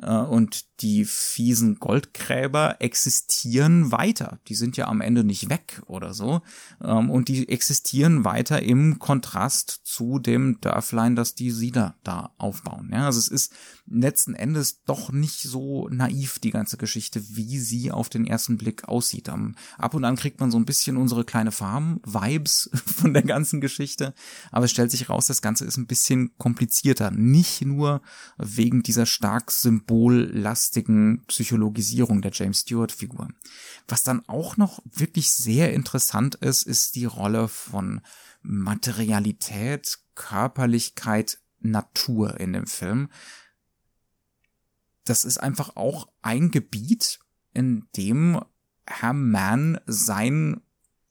äh, 0.01 0.11
und 0.11 0.65
die 0.81 1.05
fiesen 1.05 1.79
Goldgräber 1.79 2.77
existieren 2.79 3.91
weiter. 3.91 4.39
Die 4.47 4.55
sind 4.55 4.77
ja 4.77 4.87
am 4.87 5.01
Ende 5.01 5.23
nicht 5.23 5.49
weg 5.49 5.81
oder 5.85 6.13
so. 6.13 6.41
Ähm, 6.83 7.09
und 7.09 7.27
die 7.27 7.47
existieren 7.49 8.25
weiter 8.25 8.63
im 8.63 8.97
Kontrast 8.97 9.81
zu 9.83 10.17
dem 10.17 10.59
Dörflein, 10.61 11.15
das 11.15 11.35
die 11.35 11.51
Siedler 11.51 11.95
da 12.03 12.33
aufbauen. 12.37 12.89
Ja, 12.91 13.05
also 13.05 13.19
es 13.19 13.27
ist 13.27 13.53
letzten 13.85 14.33
Endes 14.33 14.83
doch 14.83 15.11
nicht 15.11 15.43
so 15.43 15.87
naiv, 15.89 16.39
die 16.39 16.51
ganze 16.51 16.77
Geschichte, 16.77 17.21
wie 17.35 17.59
sie 17.59 17.91
auf 17.91 18.09
den 18.09 18.25
ersten 18.25 18.57
Blick 18.57 18.87
aussieht. 18.87 19.29
ab 19.29 19.93
und 19.93 20.05
an 20.05 20.15
kriegt 20.15 20.39
man 20.39 20.51
so 20.51 20.57
ein 20.57 20.65
bisschen 20.65 20.97
unsere 20.97 21.25
kleine 21.25 21.51
Farm-Vibes 21.51 22.69
von 22.85 23.13
der 23.13 23.23
ganzen 23.23 23.61
Geschichte. 23.61 24.13
Aber 24.51 24.65
es 24.65 24.71
stellt 24.71 24.91
sich 24.91 25.09
raus, 25.09 25.27
das 25.27 25.41
Ganze 25.41 25.65
ist 25.65 25.77
ein 25.77 25.87
bisschen 25.87 26.31
komplizierter. 26.37 27.11
Nicht 27.11 27.63
nur 27.63 28.01
wegen 28.37 28.81
dieser 28.81 29.05
stark 29.05 29.51
symbol 29.51 30.31
symbollastigen 30.71 31.23
Psychologisierung 31.27 32.21
der 32.21 32.31
James 32.33 32.61
Stewart-Figur. 32.61 33.27
Was 33.87 34.03
dann 34.03 34.27
auch 34.27 34.57
noch 34.57 34.81
wirklich 34.85 35.31
sehr 35.31 35.73
interessant 35.73 36.35
ist, 36.35 36.63
ist 36.63 36.95
die 36.95 37.05
Rolle 37.05 37.47
von 37.47 38.01
Materialität, 38.41 39.99
Körperlichkeit, 40.15 41.39
Natur 41.59 42.39
in 42.39 42.53
dem 42.53 42.67
Film. 42.67 43.09
Das 45.03 45.25
ist 45.25 45.37
einfach 45.37 45.75
auch 45.75 46.07
ein 46.21 46.51
Gebiet, 46.51 47.19
in 47.53 47.87
dem 47.97 48.39
Herr 48.87 49.13
Mann 49.13 49.79
sein 49.85 50.61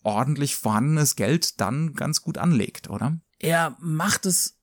ordentlich 0.02 0.56
vorhandenes 0.56 1.16
Geld 1.16 1.60
dann 1.60 1.92
ganz 1.92 2.22
gut 2.22 2.38
anlegt, 2.38 2.88
oder? 2.88 3.20
Er 3.38 3.76
macht 3.80 4.24
es 4.26 4.59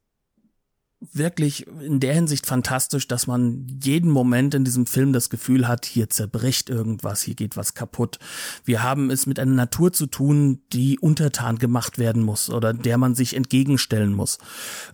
wirklich 0.99 1.67
in 1.67 1.99
der 1.99 2.13
Hinsicht 2.13 2.45
fantastisch, 2.45 3.07
dass 3.07 3.27
man 3.27 3.67
jeden 3.83 4.09
Moment 4.09 4.55
in 4.55 4.63
diesem 4.63 4.87
Film 4.87 5.13
das 5.13 5.29
Gefühl 5.29 5.67
hat, 5.67 5.85
hier 5.85 6.09
zerbricht 6.09 6.69
irgendwas, 6.69 7.21
hier 7.21 7.35
geht 7.35 7.55
was 7.55 7.75
kaputt. 7.75 8.17
Wir 8.65 8.81
haben 8.81 9.11
es 9.11 9.27
mit 9.27 9.39
einer 9.39 9.53
Natur 9.53 9.93
zu 9.93 10.07
tun, 10.07 10.61
die 10.73 10.97
untertan 10.99 11.59
gemacht 11.59 11.99
werden 11.99 12.23
muss 12.23 12.49
oder 12.49 12.73
der 12.73 12.97
man 12.97 13.13
sich 13.13 13.35
entgegenstellen 13.35 14.13
muss. 14.13 14.39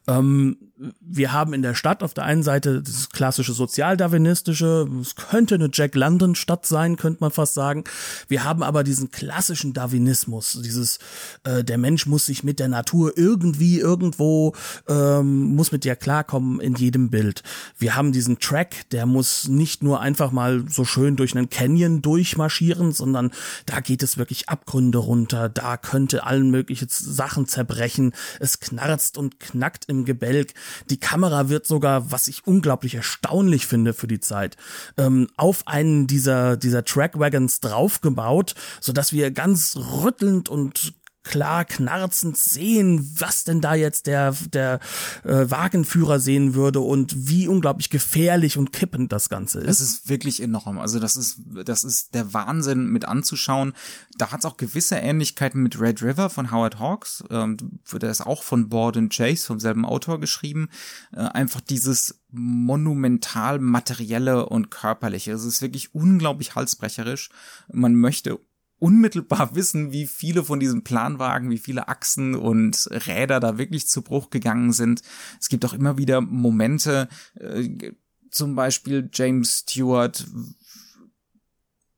Ähm, 0.08 0.58
wir 1.00 1.32
haben 1.32 1.54
in 1.54 1.62
der 1.62 1.76
Stadt 1.76 2.04
auf 2.04 2.14
der 2.14 2.26
einen 2.26 2.44
Seite 2.44 2.82
das 2.82 3.10
klassische 3.10 3.54
sozialdarwinistische, 3.54 4.88
es 5.02 5.16
könnte 5.16 5.56
eine 5.56 5.70
Jack 5.72 5.96
London 5.96 6.36
Stadt 6.36 6.66
sein, 6.66 6.98
könnte 6.98 7.22
man 7.22 7.32
fast 7.32 7.54
sagen. 7.54 7.84
Wir 8.28 8.44
haben 8.44 8.64
aber 8.64 8.84
diesen 8.84 9.12
klassischen 9.12 9.74
Darwinismus, 9.74 10.60
dieses 10.64 11.00
äh, 11.44 11.64
der 11.64 11.78
Mensch 11.78 12.06
muss 12.06 12.26
sich 12.26 12.44
mit 12.44 12.60
der 12.60 12.68
Natur 12.68 13.14
irgendwie 13.16 13.80
irgendwo 13.80 14.54
ähm, 14.88 15.56
muss 15.56 15.72
mit 15.72 15.86
der 15.86 15.96
klarkommen 15.96 16.60
in 16.60 16.76
jedem 16.76 17.10
Bild. 17.10 17.44
Wir 17.78 17.96
haben 17.96 18.12
diesen 18.12 18.40
Track, 18.40 18.90
der 18.92 19.06
muss 19.06 19.48
nicht 19.48 19.84
nur 19.84 20.02
einfach 20.02 20.32
mal 20.32 20.66
so 20.70 20.86
schön 20.86 21.16
durch 21.16 21.36
einen 21.36 21.50
Canyon 21.50 22.02
durchmarschieren, 22.02 22.92
sondern 22.92 23.32
da 23.66 23.80
geht 23.80 24.04
es 24.04 24.18
wirklich 24.18 24.50
Abgründe 24.50 24.98
runter, 24.98 25.50
da 25.50 25.78
könnte 25.78 26.26
allen 26.26 26.50
möglichen 26.50 26.88
Sachen 26.90 27.48
zerbrechen. 27.48 28.14
Es 28.40 28.60
knarzt 28.60 29.18
und 29.18 29.40
knackt 29.40 29.86
im 29.88 30.06
Gebälk 30.06 30.54
die 30.90 31.00
Kamera 31.00 31.50
wird 31.50 31.66
sogar, 31.66 32.12
was 32.12 32.28
ich 32.28 32.46
unglaublich 32.46 32.96
erstaunlich 32.96 33.68
finde 33.68 33.94
für 33.94 34.08
die 34.08 34.20
Zeit, 34.20 34.58
ähm, 34.98 35.28
auf 35.38 35.68
einen 35.68 36.08
dieser, 36.08 36.58
dieser 36.58 36.84
Trackwagons 36.86 37.60
draufgebaut, 37.60 38.56
so 38.80 38.94
dass 38.94 39.14
wir 39.14 39.32
ganz 39.32 39.78
rüttelnd 39.78 40.50
und 40.50 40.94
klar 41.24 41.66
knarzend 41.66 42.38
sehen, 42.38 43.10
was 43.18 43.44
denn 43.44 43.62
da 43.62 43.76
jetzt 43.76 44.08
der, 44.08 44.36
der 44.52 44.80
äh, 45.24 45.50
Wagenführer 45.50 46.20
sehen 46.20 46.54
würde 46.54 46.82
und 46.82 47.14
wie 47.30 47.48
unglaublich 47.48 47.90
gefährlich 47.90 48.58
und 48.58 48.74
kippend 48.74 49.12
das 49.12 49.30
Ganze 49.30 49.60
ist. 49.60 49.82
Es 49.82 49.82
ist 49.82 50.10
wirklich 50.10 50.42
enorm. 50.42 50.80
Also 50.80 51.00
das 51.00 51.16
ist, 51.16 51.40
das 51.66 51.84
ist 51.84 52.14
der 52.14 52.34
Wahnsinn 52.34 52.88
mit 52.88 53.06
anzuschauen. 53.06 53.74
Da 54.18 54.32
hat 54.32 54.40
es 54.40 54.46
auch 54.46 54.58
gewisse 54.58 54.96
Ähnlichkeiten 54.96 55.64
mit 55.64 55.80
Red 55.80 56.02
River 56.04 56.30
von 56.30 56.52
Howard 56.52 56.80
Hawks. 56.80 57.24
Ähm, 57.30 57.58
der 57.94 58.12
ist 58.12 58.22
auch 58.22 58.44
von 58.44 58.70
Borden 58.70 59.10
Chase, 59.10 59.46
vom 59.46 59.60
selben 59.60 59.86
Autor 59.86 60.20
geschrieben. 60.20 60.70
Äh, 61.14 61.22
einfach 61.22 61.62
dieses 61.62 62.20
monumental 62.32 63.60
materielle 63.60 64.48
und 64.48 64.72
körperliche. 64.72 65.32
Es 65.32 65.46
ist 65.46 65.62
wirklich 65.62 65.94
unglaublich 65.94 66.56
halsbrecherisch. 66.56 67.30
Man 67.72 67.96
möchte 67.96 68.40
unmittelbar 68.84 69.56
wissen, 69.56 69.94
wie 69.94 70.06
viele 70.06 70.44
von 70.44 70.60
diesen 70.60 70.84
Planwagen, 70.84 71.50
wie 71.50 71.58
viele 71.58 71.88
Achsen 71.88 72.36
und 72.36 72.90
Räder 72.92 73.40
da 73.40 73.58
wirklich 73.58 73.88
zu 73.88 74.02
Bruch 74.02 74.30
gegangen 74.30 74.74
sind. 74.74 75.02
Es 75.40 75.48
gibt 75.48 75.64
auch 75.64 75.74
immer 75.74 75.98
wieder 75.98 76.20
Momente, 76.20 77.08
äh, 77.36 77.94
zum 78.30 78.56
Beispiel 78.56 79.10
James 79.14 79.60
Stewart 79.60 80.26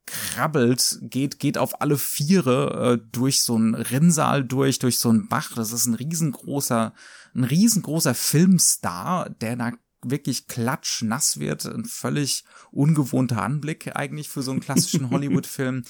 krabbelt, 0.06 1.00
geht, 1.02 1.40
geht 1.40 1.58
auf 1.58 1.82
alle 1.82 1.98
Viere 1.98 3.00
äh, 3.00 3.10
durch 3.12 3.42
so 3.42 3.56
einen 3.56 3.74
Rinnsal 3.74 4.44
durch, 4.44 4.78
durch 4.78 5.00
so 5.00 5.10
einen 5.10 5.28
Bach. 5.28 5.54
Das 5.56 5.72
ist 5.72 5.88
ein 5.88 5.96
riesengroßer, 5.96 6.94
ein 7.34 7.44
riesengroßer 7.44 8.14
Filmstar, 8.14 9.32
der 9.32 9.56
da 9.56 9.72
wirklich 10.04 10.48
klatschnass 10.48 11.40
wird. 11.40 11.66
Ein 11.66 11.86
völlig 11.86 12.44
ungewohnter 12.72 13.42
Anblick 13.42 13.96
eigentlich 13.96 14.30
für 14.30 14.44
so 14.44 14.52
einen 14.52 14.60
klassischen 14.60 15.10
Hollywood-Film. 15.10 15.84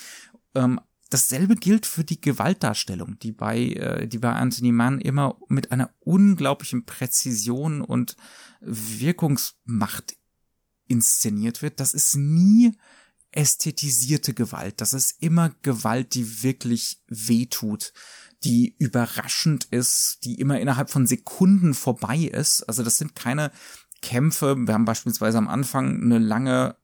Ähm, 0.55 0.79
dasselbe 1.09 1.55
gilt 1.55 1.85
für 1.85 2.03
die 2.03 2.19
Gewaltdarstellung, 2.19 3.19
die 3.19 3.31
bei, 3.31 3.59
äh, 3.59 4.07
die 4.07 4.19
bei 4.19 4.31
Anthony 4.33 4.71
Mann 4.71 4.99
immer 4.99 5.37
mit 5.47 5.71
einer 5.71 5.93
unglaublichen 5.99 6.85
Präzision 6.85 7.81
und 7.81 8.15
Wirkungsmacht 8.61 10.17
inszeniert 10.87 11.61
wird. 11.61 11.79
Das 11.79 11.93
ist 11.93 12.15
nie 12.15 12.77
ästhetisierte 13.31 14.33
Gewalt. 14.33 14.81
Das 14.81 14.93
ist 14.93 15.21
immer 15.21 15.53
Gewalt, 15.61 16.13
die 16.13 16.43
wirklich 16.43 17.01
wehtut, 17.07 17.93
die 18.43 18.75
überraschend 18.79 19.65
ist, 19.65 20.19
die 20.23 20.39
immer 20.39 20.59
innerhalb 20.59 20.89
von 20.89 21.05
Sekunden 21.05 21.73
vorbei 21.73 22.17
ist. 22.17 22.63
Also 22.63 22.83
das 22.83 22.97
sind 22.97 23.15
keine 23.15 23.51
Kämpfe. 24.01 24.55
Wir 24.55 24.73
haben 24.73 24.85
beispielsweise 24.85 25.37
am 25.37 25.47
Anfang 25.47 26.01
eine 26.01 26.19
lange 26.19 26.77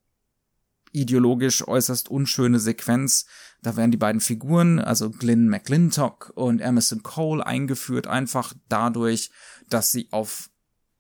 ideologisch 0.92 1.68
äußerst 1.68 2.10
unschöne 2.10 2.60
Sequenz. 2.60 3.26
Da 3.62 3.76
werden 3.78 3.92
die 3.92 3.98
beiden 3.98 4.22
Figuren, 4.22 4.80
also 4.80 5.10
Glyn 5.10 5.48
McClintock 5.50 6.32
und 6.36 6.62
Emerson 6.62 7.04
Cole 7.04 7.46
eingeführt, 7.46 8.08
einfach 8.08 8.54
dadurch, 8.70 9.32
dass 9.70 9.92
sie 9.92 10.08
auf 10.12 10.50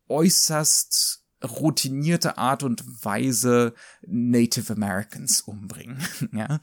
äußerst 0.07 1.23
routinierte 1.43 2.37
Art 2.37 2.63
und 2.63 2.83
Weise 3.03 3.73
Native 4.05 4.73
Americans 4.73 5.41
umbringen. 5.41 5.97
ja, 6.33 6.59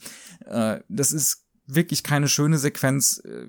äh, 0.47 0.83
das 0.88 1.12
ist 1.12 1.45
wirklich 1.67 2.03
keine 2.03 2.29
schöne 2.29 2.59
Sequenz 2.59 3.21
äh, 3.25 3.49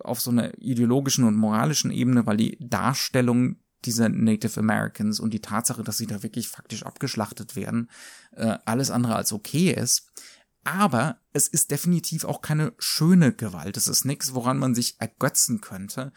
auf 0.00 0.20
so 0.20 0.30
einer 0.30 0.58
ideologischen 0.58 1.24
und 1.24 1.36
moralischen 1.36 1.90
Ebene, 1.90 2.26
weil 2.26 2.36
die 2.36 2.56
Darstellung 2.60 3.56
dieser 3.84 4.08
Native 4.08 4.60
Americans 4.60 5.20
und 5.20 5.32
die 5.32 5.40
Tatsache, 5.40 5.82
dass 5.82 5.98
sie 5.98 6.06
da 6.06 6.22
wirklich 6.22 6.48
faktisch 6.48 6.84
abgeschlachtet 6.84 7.56
werden, 7.56 7.90
äh, 8.32 8.58
alles 8.64 8.90
andere 8.90 9.16
als 9.16 9.32
okay 9.32 9.70
ist. 9.72 10.10
Aber 10.64 11.18
es 11.32 11.48
ist 11.48 11.70
definitiv 11.70 12.24
auch 12.24 12.42
keine 12.42 12.74
schöne 12.78 13.32
Gewalt. 13.32 13.76
Es 13.76 13.88
ist 13.88 14.04
nichts, 14.04 14.34
woran 14.34 14.58
man 14.58 14.74
sich 14.74 15.00
ergötzen 15.00 15.60
könnte. 15.60 16.12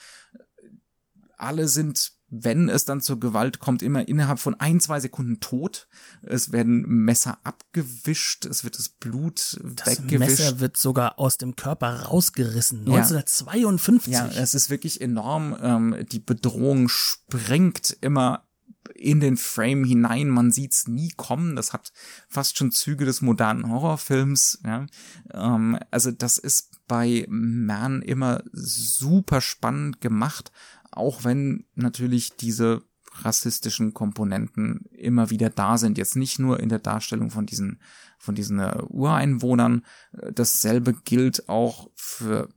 Alle 1.38 1.68
sind 1.68 2.14
wenn 2.36 2.68
es 2.68 2.86
dann 2.86 3.00
zur 3.00 3.20
Gewalt 3.20 3.60
kommt, 3.60 3.84
immer 3.84 4.08
innerhalb 4.08 4.40
von 4.40 4.60
ein, 4.60 4.80
zwei 4.80 5.00
Sekunden 5.00 5.40
tot. 5.40 5.88
Es 6.24 6.52
werden 6.52 6.82
Messer 6.88 7.38
abgewischt, 7.44 8.46
es 8.46 8.64
wird 8.64 8.80
das 8.80 8.90
Blut 8.90 9.60
das 9.76 9.88
weggewischt. 9.88 10.14
Das 10.14 10.20
Messer 10.20 10.60
wird 10.60 10.78
sogar 10.78 11.20
aus 11.20 11.38
dem 11.38 11.56
Körper 11.56 12.04
rausgerissen. 12.04 12.80
1952. 12.80 14.14
Ja, 14.14 14.28
es 14.28 14.56
ist 14.56 14.72
wirklich 14.72 15.00
enorm. 15.00 15.56
Ähm, 15.62 16.06
die 16.12 16.20
Bedrohung 16.20 16.90
springt 16.90 17.96
immer 18.02 18.48
in 18.96 19.20
den 19.20 19.38
Frame 19.38 19.84
hinein. 19.84 20.30
Man 20.30 20.52
sieht's 20.52 20.88
nie 20.88 21.12
kommen. 21.16 21.56
Das 21.56 21.72
hat 21.72 21.92
fast 22.28 22.58
schon 22.58 22.72
Züge 22.72 23.06
des 23.06 23.22
modernen 23.22 23.70
Horrorfilms. 23.70 24.60
Ja. 24.66 24.88
Ähm, 25.34 25.78
also 25.92 26.10
das 26.10 26.40
ist 26.40 26.72
bei 26.88 27.26
Man 27.30 28.02
immer 28.02 28.44
super 28.52 29.40
spannend 29.40 30.02
gemacht, 30.02 30.52
auch 30.98 31.24
wenn 31.24 31.66
natürlich 31.76 32.36
diese 32.38 32.84
rassistischen 33.22 33.94
Komponenten 33.94 34.86
immer 34.92 35.30
wieder 35.30 35.50
da 35.50 35.78
sind. 35.78 35.98
Jetzt 35.98 36.16
nicht 36.16 36.40
nur 36.40 36.60
in 36.60 36.70
der 36.70 36.80
Darstellung 36.80 37.30
von 37.30 37.46
diesen, 37.46 37.80
von 38.18 38.36
diesen 38.36 38.60
äh, 38.60 38.82
Ureinwohnern. 38.88 39.86
Dasselbe 40.34 40.94
gilt 40.94 41.48
auch 41.50 41.90
für 41.96 42.50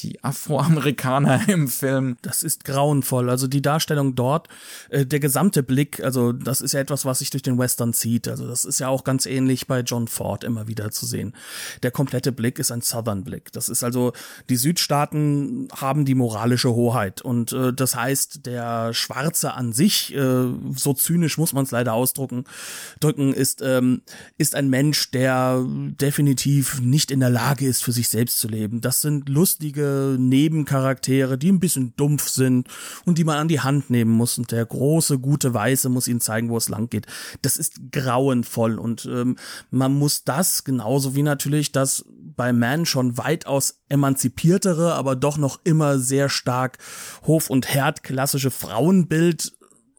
die 0.00 0.22
Afroamerikaner 0.22 1.40
im 1.48 1.68
Film. 1.68 2.16
Das 2.22 2.42
ist 2.42 2.64
grauenvoll. 2.64 3.30
Also 3.30 3.46
die 3.46 3.62
Darstellung 3.62 4.14
dort, 4.14 4.48
äh, 4.90 5.06
der 5.06 5.20
gesamte 5.20 5.62
Blick, 5.62 6.02
also 6.02 6.32
das 6.32 6.60
ist 6.60 6.72
ja 6.72 6.80
etwas, 6.80 7.04
was 7.04 7.18
sich 7.18 7.30
durch 7.30 7.42
den 7.42 7.58
Western 7.58 7.92
zieht. 7.92 8.28
Also 8.28 8.46
das 8.46 8.64
ist 8.64 8.78
ja 8.78 8.88
auch 8.88 9.04
ganz 9.04 9.26
ähnlich 9.26 9.66
bei 9.66 9.80
John 9.80 10.08
Ford 10.08 10.44
immer 10.44 10.68
wieder 10.68 10.90
zu 10.90 11.06
sehen. 11.06 11.34
Der 11.82 11.90
komplette 11.90 12.32
Blick 12.32 12.58
ist 12.58 12.70
ein 12.70 12.82
Southern 12.82 13.24
Blick. 13.24 13.52
Das 13.52 13.68
ist 13.68 13.82
also, 13.82 14.12
die 14.48 14.56
Südstaaten 14.56 15.68
haben 15.74 16.04
die 16.04 16.14
moralische 16.14 16.74
Hoheit. 16.74 17.22
Und 17.22 17.52
äh, 17.52 17.72
das 17.72 17.96
heißt, 17.96 18.46
der 18.46 18.94
Schwarze 18.94 19.54
an 19.54 19.72
sich, 19.72 20.14
äh, 20.14 20.46
so 20.74 20.94
zynisch 20.94 21.38
muss 21.38 21.52
man 21.52 21.64
es 21.64 21.70
leider 21.70 21.94
ausdrücken, 21.94 22.44
drücken, 23.00 23.32
ist, 23.32 23.62
ähm, 23.62 24.02
ist 24.36 24.54
ein 24.54 24.68
Mensch, 24.68 25.10
der 25.10 25.64
definitiv 25.66 26.80
nicht 26.80 27.10
in 27.10 27.20
der 27.20 27.30
Lage 27.30 27.66
ist, 27.66 27.82
für 27.82 27.92
sich 27.92 28.08
selbst 28.08 28.38
zu 28.38 28.48
leben. 28.48 28.80
Das 28.80 29.00
sind 29.00 29.28
lustige 29.28 29.87
Nebencharaktere, 30.18 31.38
die 31.38 31.50
ein 31.50 31.60
bisschen 31.60 31.94
dumpf 31.96 32.28
sind 32.28 32.68
und 33.04 33.18
die 33.18 33.24
man 33.24 33.38
an 33.38 33.48
die 33.48 33.60
Hand 33.60 33.90
nehmen 33.90 34.12
muss. 34.12 34.38
Und 34.38 34.52
der 34.52 34.64
große, 34.64 35.18
gute 35.18 35.54
Weiße 35.54 35.88
muss 35.88 36.08
ihnen 36.08 36.20
zeigen, 36.20 36.48
wo 36.48 36.56
es 36.56 36.68
lang 36.68 36.88
geht. 36.88 37.06
Das 37.42 37.56
ist 37.56 37.80
grauenvoll 37.92 38.78
und 38.78 39.06
ähm, 39.06 39.36
man 39.70 39.94
muss 39.94 40.24
das 40.24 40.64
genauso 40.64 41.14
wie 41.14 41.22
natürlich 41.22 41.72
das 41.72 42.04
bei 42.36 42.52
Man 42.52 42.86
schon 42.86 43.18
weitaus 43.18 43.80
emanzipiertere, 43.88 44.94
aber 44.94 45.16
doch 45.16 45.38
noch 45.38 45.58
immer 45.64 45.98
sehr 45.98 46.28
stark 46.28 46.78
Hof- 47.26 47.50
und 47.50 47.68
Herd 47.68 48.02
klassische 48.02 48.50
Frauenbild 48.50 49.57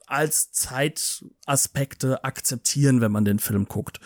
als 0.09 0.51
Zeitaspekte 0.51 2.23
akzeptieren, 2.23 3.01
wenn 3.01 3.11
man 3.11 3.25
den 3.25 3.39
Film 3.39 3.65
guckt. 3.65 3.99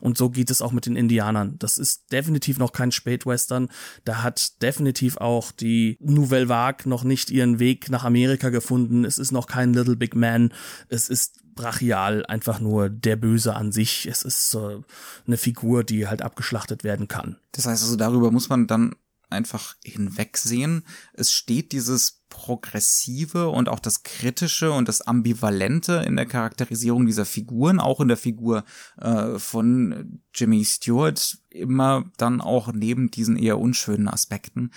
Und 0.00 0.16
so 0.16 0.30
geht 0.30 0.50
es 0.50 0.62
auch 0.62 0.72
mit 0.72 0.86
den 0.86 0.96
Indianern. 0.96 1.56
Das 1.58 1.78
ist 1.78 2.12
definitiv 2.12 2.58
noch 2.58 2.72
kein 2.72 2.92
Spätwestern. 2.92 3.68
Da 4.04 4.22
hat 4.22 4.62
definitiv 4.62 5.18
auch 5.18 5.52
die 5.52 5.96
Nouvelle 6.00 6.48
Vague 6.48 6.88
noch 6.88 7.04
nicht 7.04 7.30
ihren 7.30 7.58
Weg 7.58 7.90
nach 7.90 8.04
Amerika 8.04 8.50
gefunden. 8.50 9.04
Es 9.04 9.18
ist 9.18 9.32
noch 9.32 9.46
kein 9.46 9.74
Little 9.74 9.96
Big 9.96 10.14
Man. 10.14 10.52
Es 10.88 11.08
ist 11.08 11.40
brachial 11.54 12.24
einfach 12.26 12.60
nur 12.60 12.88
der 12.88 13.16
Böse 13.16 13.54
an 13.54 13.72
sich. 13.72 14.06
Es 14.06 14.22
ist 14.22 14.54
äh, 14.54 14.80
eine 15.26 15.36
Figur, 15.36 15.84
die 15.84 16.08
halt 16.08 16.22
abgeschlachtet 16.22 16.84
werden 16.84 17.08
kann. 17.08 17.36
Das 17.52 17.66
heißt 17.66 17.82
also, 17.82 17.96
darüber 17.96 18.30
muss 18.30 18.48
man 18.48 18.66
dann 18.66 18.94
einfach 19.30 19.76
hinwegsehen. 19.84 20.84
Es 21.12 21.32
steht 21.32 21.72
dieses 21.72 22.20
Progressive 22.28 23.48
und 23.48 23.68
auch 23.68 23.80
das 23.80 24.02
Kritische 24.02 24.72
und 24.72 24.88
das 24.88 25.02
Ambivalente 25.02 26.04
in 26.06 26.16
der 26.16 26.26
Charakterisierung 26.26 27.04
dieser 27.04 27.24
Figuren, 27.24 27.80
auch 27.80 28.00
in 28.00 28.08
der 28.08 28.16
Figur 28.16 28.64
äh, 28.98 29.38
von 29.38 30.22
Jimmy 30.32 30.64
Stewart, 30.64 31.38
immer 31.50 32.04
dann 32.16 32.40
auch 32.40 32.72
neben 32.72 33.10
diesen 33.10 33.36
eher 33.36 33.58
unschönen 33.58 34.08
Aspekten. 34.08 34.70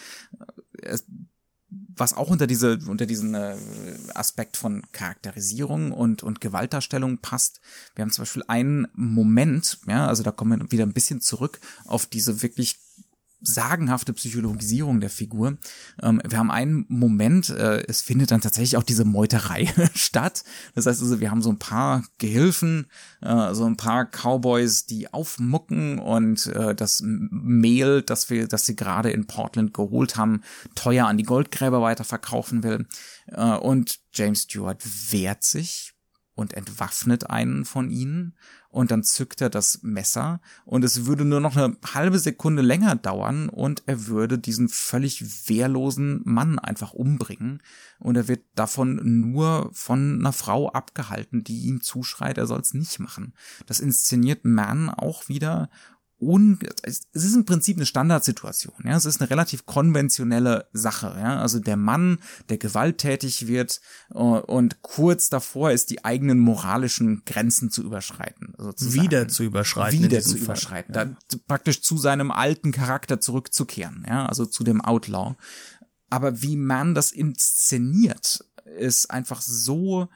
Äh, 0.80 0.98
was 1.96 2.14
auch 2.14 2.30
unter 2.30 2.48
diese 2.48 2.80
unter 2.88 3.06
diesen 3.06 3.34
äh, 3.36 3.56
Aspekt 4.14 4.58
von 4.58 4.84
Charakterisierung 4.92 5.92
und 5.92 6.24
und 6.24 6.42
Gewaltdarstellung 6.42 7.20
passt. 7.20 7.62
Wir 7.96 8.04
haben 8.04 8.12
zum 8.12 8.24
Beispiel 8.24 8.44
einen 8.48 8.88
Moment, 8.94 9.80
ja, 9.88 10.08
also 10.08 10.24
da 10.24 10.32
kommen 10.32 10.60
wir 10.60 10.72
wieder 10.72 10.86
ein 10.86 10.94
bisschen 10.94 11.22
zurück 11.22 11.60
auf 11.86 12.06
diese 12.06 12.42
wirklich 12.42 12.80
sagenhafte 13.44 14.14
Psychologisierung 14.14 15.00
der 15.00 15.10
Figur. 15.10 15.58
Ähm, 16.02 16.22
wir 16.28 16.38
haben 16.38 16.50
einen 16.50 16.86
Moment, 16.88 17.50
äh, 17.50 17.84
es 17.88 18.02
findet 18.02 18.32
dann 18.32 18.42
tatsächlich 18.42 18.78
auch 18.78 18.84
diese 18.84 19.06
Meuterei 19.06 19.72
statt. 19.94 20.44
Das 20.76 20.86
heißt 20.86 21.02
also, 21.02 21.20
wir 21.20 21.30
haben 21.30 21.42
so 21.42 21.52
ein 21.52 21.60
paar 21.60 22.04
Gehilfen, 22.18 22.88
äh, 23.22 23.54
so 23.54 23.66
ein 23.66 23.78
paar 23.78 24.06
Cowboys, 24.06 24.86
die 24.86 25.14
aufmucken 25.14 26.00
und 26.00 26.48
äh, 26.48 26.74
das 26.74 27.02
Mehl, 27.04 28.02
das 28.02 28.30
wir, 28.30 28.48
das 28.48 28.66
sie 28.66 28.76
gerade 28.76 29.12
in 29.12 29.28
Portland 29.28 29.74
geholt 29.74 30.16
haben, 30.16 30.42
teuer 30.76 31.08
an 31.08 31.18
die 31.18 31.24
Goldgräber 31.24 31.82
weiterverkaufen 31.82 32.64
will. 32.64 32.88
Äh, 33.28 33.58
und 33.58 34.00
James 34.14 34.44
Stewart 34.44 34.82
wehrt 35.12 35.44
sich 35.44 35.94
und 36.36 36.54
entwaffnet 36.54 37.30
einen 37.30 37.66
von 37.66 37.92
ihnen 37.92 38.36
und 38.74 38.90
dann 38.90 39.04
zückt 39.04 39.40
er 39.40 39.52
das 39.52 39.84
Messer 39.84 40.42
und 40.66 40.84
es 40.84 41.06
würde 41.06 41.26
nur 41.26 41.40
noch 41.40 41.56
eine 41.56 41.78
halbe 41.94 42.18
Sekunde 42.18 42.64
länger 42.64 42.96
dauern 42.96 43.48
und 43.48 43.84
er 43.86 44.08
würde 44.08 44.40
diesen 44.40 44.68
völlig 44.68 45.48
wehrlosen 45.48 46.22
Mann 46.26 46.58
einfach 46.58 46.92
umbringen 46.92 47.62
und 48.00 48.18
er 48.18 48.28
wird 48.28 48.42
davon 48.56 49.22
nur 49.30 49.70
von 49.74 50.20
einer 50.20 50.34
Frau 50.34 50.72
abgehalten, 50.72 51.44
die 51.44 51.68
ihm 51.68 51.82
zuschreit, 51.82 52.40
er 52.40 52.48
soll 52.48 52.62
es 52.62 52.74
nicht 52.74 53.00
machen. 53.00 53.34
Das 53.68 53.80
inszeniert 53.80 54.44
Mann 54.44 54.90
auch 54.90 55.30
wieder 55.30 55.70
un 56.24 56.60
es 56.82 57.06
ist 57.14 57.36
im 57.36 57.46
Prinzip 57.46 57.78
eine 57.78 57.86
Standardsituation, 57.86 58.76
ja, 58.84 58.96
es 58.96 59.06
ist 59.06 59.22
eine 59.22 59.30
relativ 59.30 59.66
konventionelle 59.66 60.68
Sache, 60.74 61.16
ja, 61.18 61.40
also 61.40 61.60
der 61.60 61.78
Mann, 61.78 62.20
der 62.50 62.58
gewalttätig 62.58 63.48
wird 63.48 63.82
uh, 64.14 64.38
und 64.38 64.82
kurz 64.82 65.30
davor 65.30 65.72
ist, 65.72 65.90
die 65.90 66.04
eigenen 66.06 66.40
moralischen 66.40 67.24
Grenzen 67.26 67.70
zu 67.70 67.84
überschreiten, 67.84 68.54
sozusagen. 68.58 69.04
wieder 69.04 69.28
zu 69.28 69.44
überschreiten, 69.44 70.04
wieder 70.04 70.22
zu 70.22 70.38
überschreiten, 70.38 70.96
ja. 70.96 71.06
da, 71.06 71.38
praktisch 71.48 71.82
zu 71.82 71.98
seinem 71.98 72.32
alten 72.32 72.72
Charakter 72.72 73.20
zurückzukehren, 73.20 74.06
ja, 74.08 74.26
also 74.26 74.46
zu 74.46 74.64
dem 74.64 74.82
Outlaw. 74.82 75.36
Aber 76.10 76.42
wie 76.42 76.58
man 76.58 76.94
das 76.94 77.12
inszeniert, 77.12 78.46
ist 78.78 79.10
einfach 79.10 79.42
so 79.42 80.10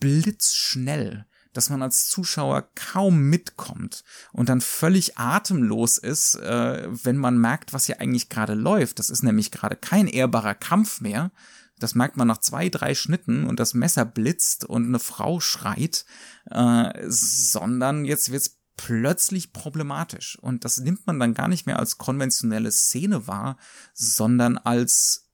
blitzschnell 0.00 1.26
dass 1.54 1.70
man 1.70 1.82
als 1.82 2.08
Zuschauer 2.08 2.68
kaum 2.74 3.20
mitkommt 3.30 4.04
und 4.32 4.50
dann 4.50 4.60
völlig 4.60 5.16
atemlos 5.16 5.96
ist, 5.96 6.34
äh, 6.34 6.86
wenn 6.90 7.16
man 7.16 7.38
merkt, 7.38 7.72
was 7.72 7.86
hier 7.86 8.00
eigentlich 8.00 8.28
gerade 8.28 8.54
läuft. 8.54 8.98
Das 8.98 9.08
ist 9.08 9.22
nämlich 9.22 9.50
gerade 9.50 9.76
kein 9.76 10.06
ehrbarer 10.06 10.54
Kampf 10.54 11.00
mehr. 11.00 11.30
Das 11.78 11.94
merkt 11.94 12.16
man 12.16 12.28
nach 12.28 12.38
zwei, 12.38 12.68
drei 12.68 12.94
Schnitten 12.94 13.44
und 13.44 13.58
das 13.58 13.74
Messer 13.74 14.04
blitzt 14.04 14.64
und 14.64 14.86
eine 14.86 14.98
Frau 14.98 15.40
schreit, 15.40 16.04
äh, 16.50 16.92
sondern 17.06 18.04
jetzt 18.04 18.30
wird's 18.30 18.58
plötzlich 18.76 19.52
problematisch. 19.52 20.38
Und 20.40 20.64
das 20.64 20.78
nimmt 20.78 21.06
man 21.06 21.20
dann 21.20 21.34
gar 21.34 21.48
nicht 21.48 21.66
mehr 21.66 21.78
als 21.78 21.98
konventionelle 21.98 22.72
Szene 22.72 23.26
wahr, 23.26 23.56
sondern 23.92 24.58
als 24.58 25.30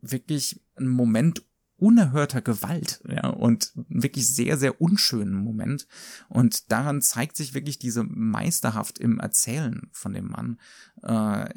wirklich 0.00 0.62
ein 0.76 0.88
Moment 0.88 1.42
unerhörter 1.80 2.42
Gewalt, 2.42 3.02
ja, 3.08 3.28
und 3.28 3.72
wirklich 3.88 4.28
sehr, 4.28 4.58
sehr 4.58 4.80
unschönen 4.80 5.34
Moment. 5.34 5.86
Und 6.28 6.70
daran 6.70 7.02
zeigt 7.02 7.36
sich 7.36 7.54
wirklich 7.54 7.78
diese 7.78 8.04
Meisterhaft 8.04 8.98
im 8.98 9.18
Erzählen 9.18 9.88
von 9.92 10.12
dem 10.12 10.28
Mann, 10.28 10.58
äh, 11.02 11.48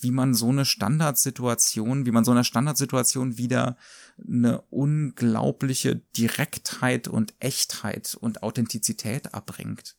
wie 0.00 0.10
man 0.10 0.34
so 0.34 0.48
eine 0.48 0.64
Standardsituation, 0.64 2.06
wie 2.06 2.12
man 2.12 2.24
so 2.24 2.30
einer 2.30 2.44
Standardsituation 2.44 3.36
wieder 3.36 3.76
eine 4.26 4.62
unglaubliche 4.70 5.96
Direktheit 6.16 7.08
und 7.08 7.34
Echtheit 7.40 8.16
und 8.18 8.42
Authentizität 8.42 9.34
abbringt. 9.34 9.96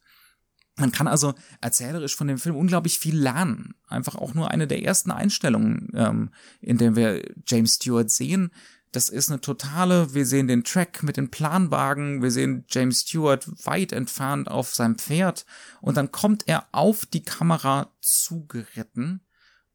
Man 0.77 0.91
kann 0.91 1.07
also 1.07 1.35
erzählerisch 1.61 2.15
von 2.15 2.27
dem 2.27 2.37
Film 2.37 2.55
unglaublich 2.55 2.99
viel 2.99 3.17
lernen. 3.17 3.75
Einfach 3.87 4.15
auch 4.15 4.33
nur 4.33 4.51
eine 4.51 4.67
der 4.67 4.83
ersten 4.83 5.09
Einstellungen, 5.09 5.89
ähm, 5.93 6.31
in 6.59 6.77
der 6.77 6.97
wir 6.97 7.23
James 7.47 7.75
Stewart 7.75 8.11
sehen, 8.11 8.51
das 8.95 9.09
ist 9.09 9.29
eine 9.29 9.41
totale, 9.41 10.13
wir 10.13 10.25
sehen 10.25 10.47
den 10.47 10.63
Track 10.63 11.03
mit 11.03 11.17
den 11.17 11.29
Planwagen, 11.29 12.21
wir 12.21 12.31
sehen 12.31 12.63
James 12.69 13.01
Stewart 13.01 13.45
weit 13.65 13.91
entfernt 13.91 14.49
auf 14.49 14.73
seinem 14.73 14.97
Pferd 14.97 15.45
und 15.81 15.97
dann 15.97 16.13
kommt 16.13 16.47
er 16.47 16.67
auf 16.71 17.05
die 17.05 17.23
Kamera 17.23 17.91
zugeritten 17.99 19.19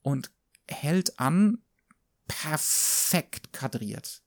und 0.00 0.30
hält 0.66 1.20
an, 1.20 1.58
perfekt 2.28 3.52
kadriert. 3.52 4.22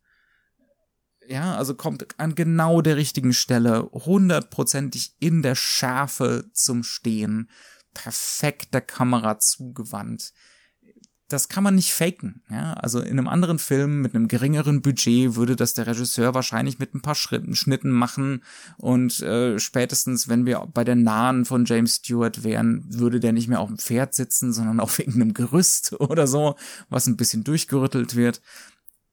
Ja, 1.27 1.55
also 1.55 1.73
kommt 1.73 2.19
an 2.19 2.35
genau 2.35 2.81
der 2.81 2.97
richtigen 2.97 3.33
Stelle, 3.33 3.89
hundertprozentig 3.93 5.15
in 5.19 5.41
der 5.41 5.55
Schärfe 5.55 6.49
zum 6.53 6.83
Stehen, 6.83 7.49
perfekt 7.95 8.73
der 8.73 8.81
Kamera 8.81 9.39
zugewandt 9.39 10.33
das 11.33 11.49
kann 11.49 11.63
man 11.63 11.73
nicht 11.73 11.93
faken. 11.93 12.43
Ja? 12.49 12.73
Also 12.73 12.99
in 12.99 13.17
einem 13.17 13.27
anderen 13.27 13.57
Film 13.57 14.01
mit 14.01 14.13
einem 14.13 14.27
geringeren 14.27 14.81
Budget 14.83 15.35
würde 15.35 15.55
das 15.55 15.73
der 15.73 15.87
Regisseur 15.87 16.35
wahrscheinlich 16.35 16.77
mit 16.77 16.93
ein 16.93 17.01
paar 17.01 17.15
Schritten, 17.15 17.55
Schnitten 17.55 17.89
machen 17.89 18.43
und 18.77 19.19
äh, 19.21 19.57
spätestens, 19.57 20.29
wenn 20.29 20.45
wir 20.45 20.67
bei 20.73 20.83
der 20.83 20.95
Nahen 20.95 21.45
von 21.45 21.65
James 21.65 21.95
Stewart 21.95 22.43
wären, 22.43 22.85
würde 22.87 23.19
der 23.19 23.33
nicht 23.33 23.47
mehr 23.47 23.59
auf 23.59 23.69
dem 23.69 23.79
Pferd 23.79 24.13
sitzen, 24.13 24.53
sondern 24.53 24.79
auf 24.79 24.99
irgendeinem 24.99 25.33
Gerüst 25.33 25.93
oder 25.99 26.27
so, 26.27 26.55
was 26.89 27.07
ein 27.07 27.17
bisschen 27.17 27.43
durchgerüttelt 27.43 28.15
wird. 28.15 28.41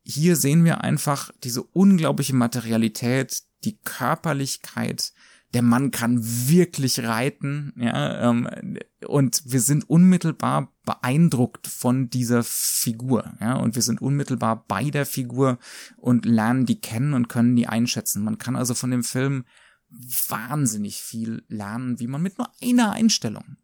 Hier 0.04 0.36
sehen 0.36 0.64
wir 0.64 0.82
einfach 0.82 1.30
diese 1.42 1.62
unglaubliche 1.62 2.34
Materialität, 2.34 3.42
die 3.64 3.78
Körperlichkeit, 3.78 5.12
der 5.52 5.62
Mann 5.62 5.90
kann 5.90 6.20
wirklich 6.22 7.00
reiten, 7.00 7.72
ja, 7.76 8.30
ähm, 8.30 8.48
und 9.06 9.42
wir 9.46 9.60
sind 9.60 9.88
unmittelbar 9.88 10.72
beeindruckt 10.84 11.66
von 11.66 12.08
dieser 12.08 12.42
Figur, 12.44 13.32
ja, 13.40 13.56
und 13.56 13.74
wir 13.74 13.82
sind 13.82 14.00
unmittelbar 14.00 14.64
bei 14.68 14.90
der 14.90 15.06
Figur 15.06 15.58
und 15.96 16.24
lernen 16.24 16.66
die 16.66 16.80
kennen 16.80 17.14
und 17.14 17.28
können 17.28 17.56
die 17.56 17.66
einschätzen. 17.66 18.22
Man 18.22 18.38
kann 18.38 18.56
also 18.56 18.74
von 18.74 18.90
dem 18.90 19.02
Film 19.02 19.44
wahnsinnig 20.28 21.02
viel 21.02 21.42
lernen, 21.48 21.98
wie 21.98 22.06
man 22.06 22.22
mit 22.22 22.38
nur 22.38 22.48
einer 22.62 22.92
Einstellung 22.92 23.56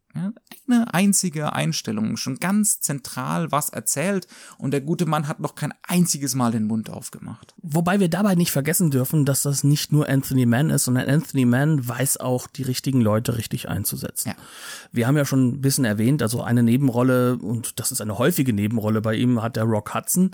eine 0.68 0.94
einzige 0.94 1.52
Einstellung, 1.52 2.16
schon 2.16 2.36
ganz 2.36 2.80
zentral 2.80 3.52
was 3.52 3.68
erzählt 3.68 4.26
und 4.58 4.72
der 4.72 4.80
gute 4.80 5.06
Mann 5.06 5.28
hat 5.28 5.40
noch 5.40 5.54
kein 5.54 5.72
einziges 5.86 6.34
Mal 6.34 6.52
den 6.52 6.64
Mund 6.64 6.90
aufgemacht. 6.90 7.54
Wobei 7.62 8.00
wir 8.00 8.08
dabei 8.08 8.34
nicht 8.34 8.50
vergessen 8.50 8.90
dürfen, 8.90 9.24
dass 9.24 9.42
das 9.42 9.64
nicht 9.64 9.92
nur 9.92 10.08
Anthony 10.08 10.46
Mann 10.46 10.70
ist, 10.70 10.84
sondern 10.84 11.08
Anthony 11.08 11.44
Mann 11.44 11.86
weiß 11.86 12.18
auch, 12.18 12.46
die 12.46 12.62
richtigen 12.62 13.00
Leute 13.00 13.38
richtig 13.38 13.68
einzusetzen. 13.68 14.30
Ja. 14.30 14.34
Wir 14.92 15.06
haben 15.06 15.16
ja 15.16 15.24
schon 15.24 15.48
ein 15.48 15.60
bisschen 15.60 15.84
erwähnt, 15.84 16.22
also 16.22 16.42
eine 16.42 16.62
Nebenrolle, 16.62 17.38
und 17.38 17.78
das 17.78 17.92
ist 17.92 18.00
eine 18.00 18.18
häufige 18.18 18.52
Nebenrolle 18.52 19.00
bei 19.00 19.14
ihm, 19.14 19.42
hat 19.42 19.56
der 19.56 19.64
Rock 19.64 19.94
Hudson, 19.94 20.30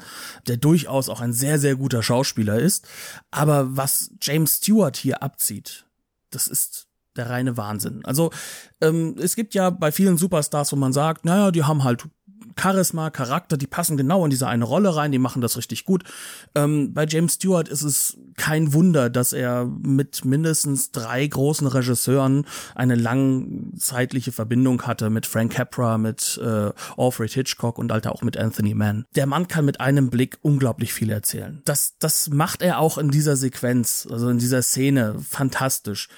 der 0.46 0.56
durchaus 0.56 1.08
auch 1.08 1.20
ein 1.20 1.32
sehr, 1.32 1.58
sehr 1.58 1.76
guter 1.76 2.02
Schauspieler 2.02 2.58
ist. 2.58 2.86
Aber 3.30 3.76
was 3.76 4.10
James 4.20 4.56
Stewart 4.56 4.96
hier 4.96 5.22
abzieht, 5.22 5.86
das 6.30 6.48
ist 6.48 6.88
der 7.16 7.30
reine 7.30 7.56
Wahnsinn. 7.56 8.04
Also 8.04 8.30
ähm, 8.80 9.16
es 9.20 9.36
gibt 9.36 9.54
ja 9.54 9.70
bei 9.70 9.92
vielen 9.92 10.16
Superstars, 10.16 10.72
wo 10.72 10.76
man 10.76 10.92
sagt, 10.92 11.24
naja, 11.24 11.50
die 11.50 11.64
haben 11.64 11.84
halt 11.84 12.04
Charisma, 12.58 13.10
Charakter, 13.10 13.56
die 13.56 13.66
passen 13.66 13.96
genau 13.96 14.24
in 14.24 14.30
diese 14.30 14.46
eine 14.46 14.64
Rolle 14.64 14.94
rein, 14.94 15.12
die 15.12 15.18
machen 15.18 15.42
das 15.42 15.56
richtig 15.56 15.84
gut. 15.84 16.04
Ähm, 16.54 16.92
bei 16.92 17.06
James 17.06 17.34
Stewart 17.34 17.68
ist 17.68 17.82
es 17.82 18.18
kein 18.36 18.72
Wunder, 18.72 19.10
dass 19.10 19.32
er 19.32 19.64
mit 19.64 20.24
mindestens 20.24 20.90
drei 20.90 21.26
großen 21.26 21.66
Regisseuren 21.66 22.46
eine 22.74 22.94
langzeitliche 22.94 24.32
Verbindung 24.32 24.82
hatte, 24.82 25.10
mit 25.10 25.26
Frank 25.26 25.52
Capra, 25.52 25.98
mit 25.98 26.40
äh, 26.42 26.70
Alfred 26.96 27.32
Hitchcock 27.32 27.78
und 27.78 27.92
halt 27.92 28.06
auch 28.06 28.22
mit 28.22 28.36
Anthony 28.36 28.74
Mann. 28.74 29.04
Der 29.14 29.26
Mann 29.26 29.48
kann 29.48 29.64
mit 29.64 29.80
einem 29.80 30.10
Blick 30.10 30.38
unglaublich 30.42 30.92
viel 30.92 31.10
erzählen. 31.10 31.62
Das, 31.64 31.96
das 31.98 32.30
macht 32.30 32.62
er 32.62 32.78
auch 32.78 32.98
in 32.98 33.10
dieser 33.10 33.36
Sequenz, 33.36 34.06
also 34.10 34.28
in 34.28 34.38
dieser 34.38 34.62
Szene, 34.62 35.16
fantastisch 35.20 36.08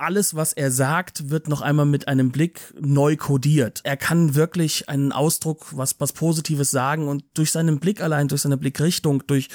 alles, 0.00 0.34
was 0.34 0.52
er 0.52 0.70
sagt, 0.70 1.30
wird 1.30 1.48
noch 1.48 1.60
einmal 1.60 1.86
mit 1.86 2.08
einem 2.08 2.30
Blick 2.30 2.74
neu 2.80 3.16
kodiert. 3.16 3.80
Er 3.84 3.96
kann 3.96 4.34
wirklich 4.34 4.88
einen 4.88 5.12
Ausdruck, 5.12 5.66
was, 5.76 5.96
was 5.98 6.12
Positives 6.12 6.70
sagen 6.70 7.08
und 7.08 7.24
durch 7.34 7.52
seinen 7.52 7.80
Blick 7.80 8.00
allein, 8.00 8.28
durch 8.28 8.42
seine 8.42 8.56
Blickrichtung, 8.56 9.22
durch 9.26 9.48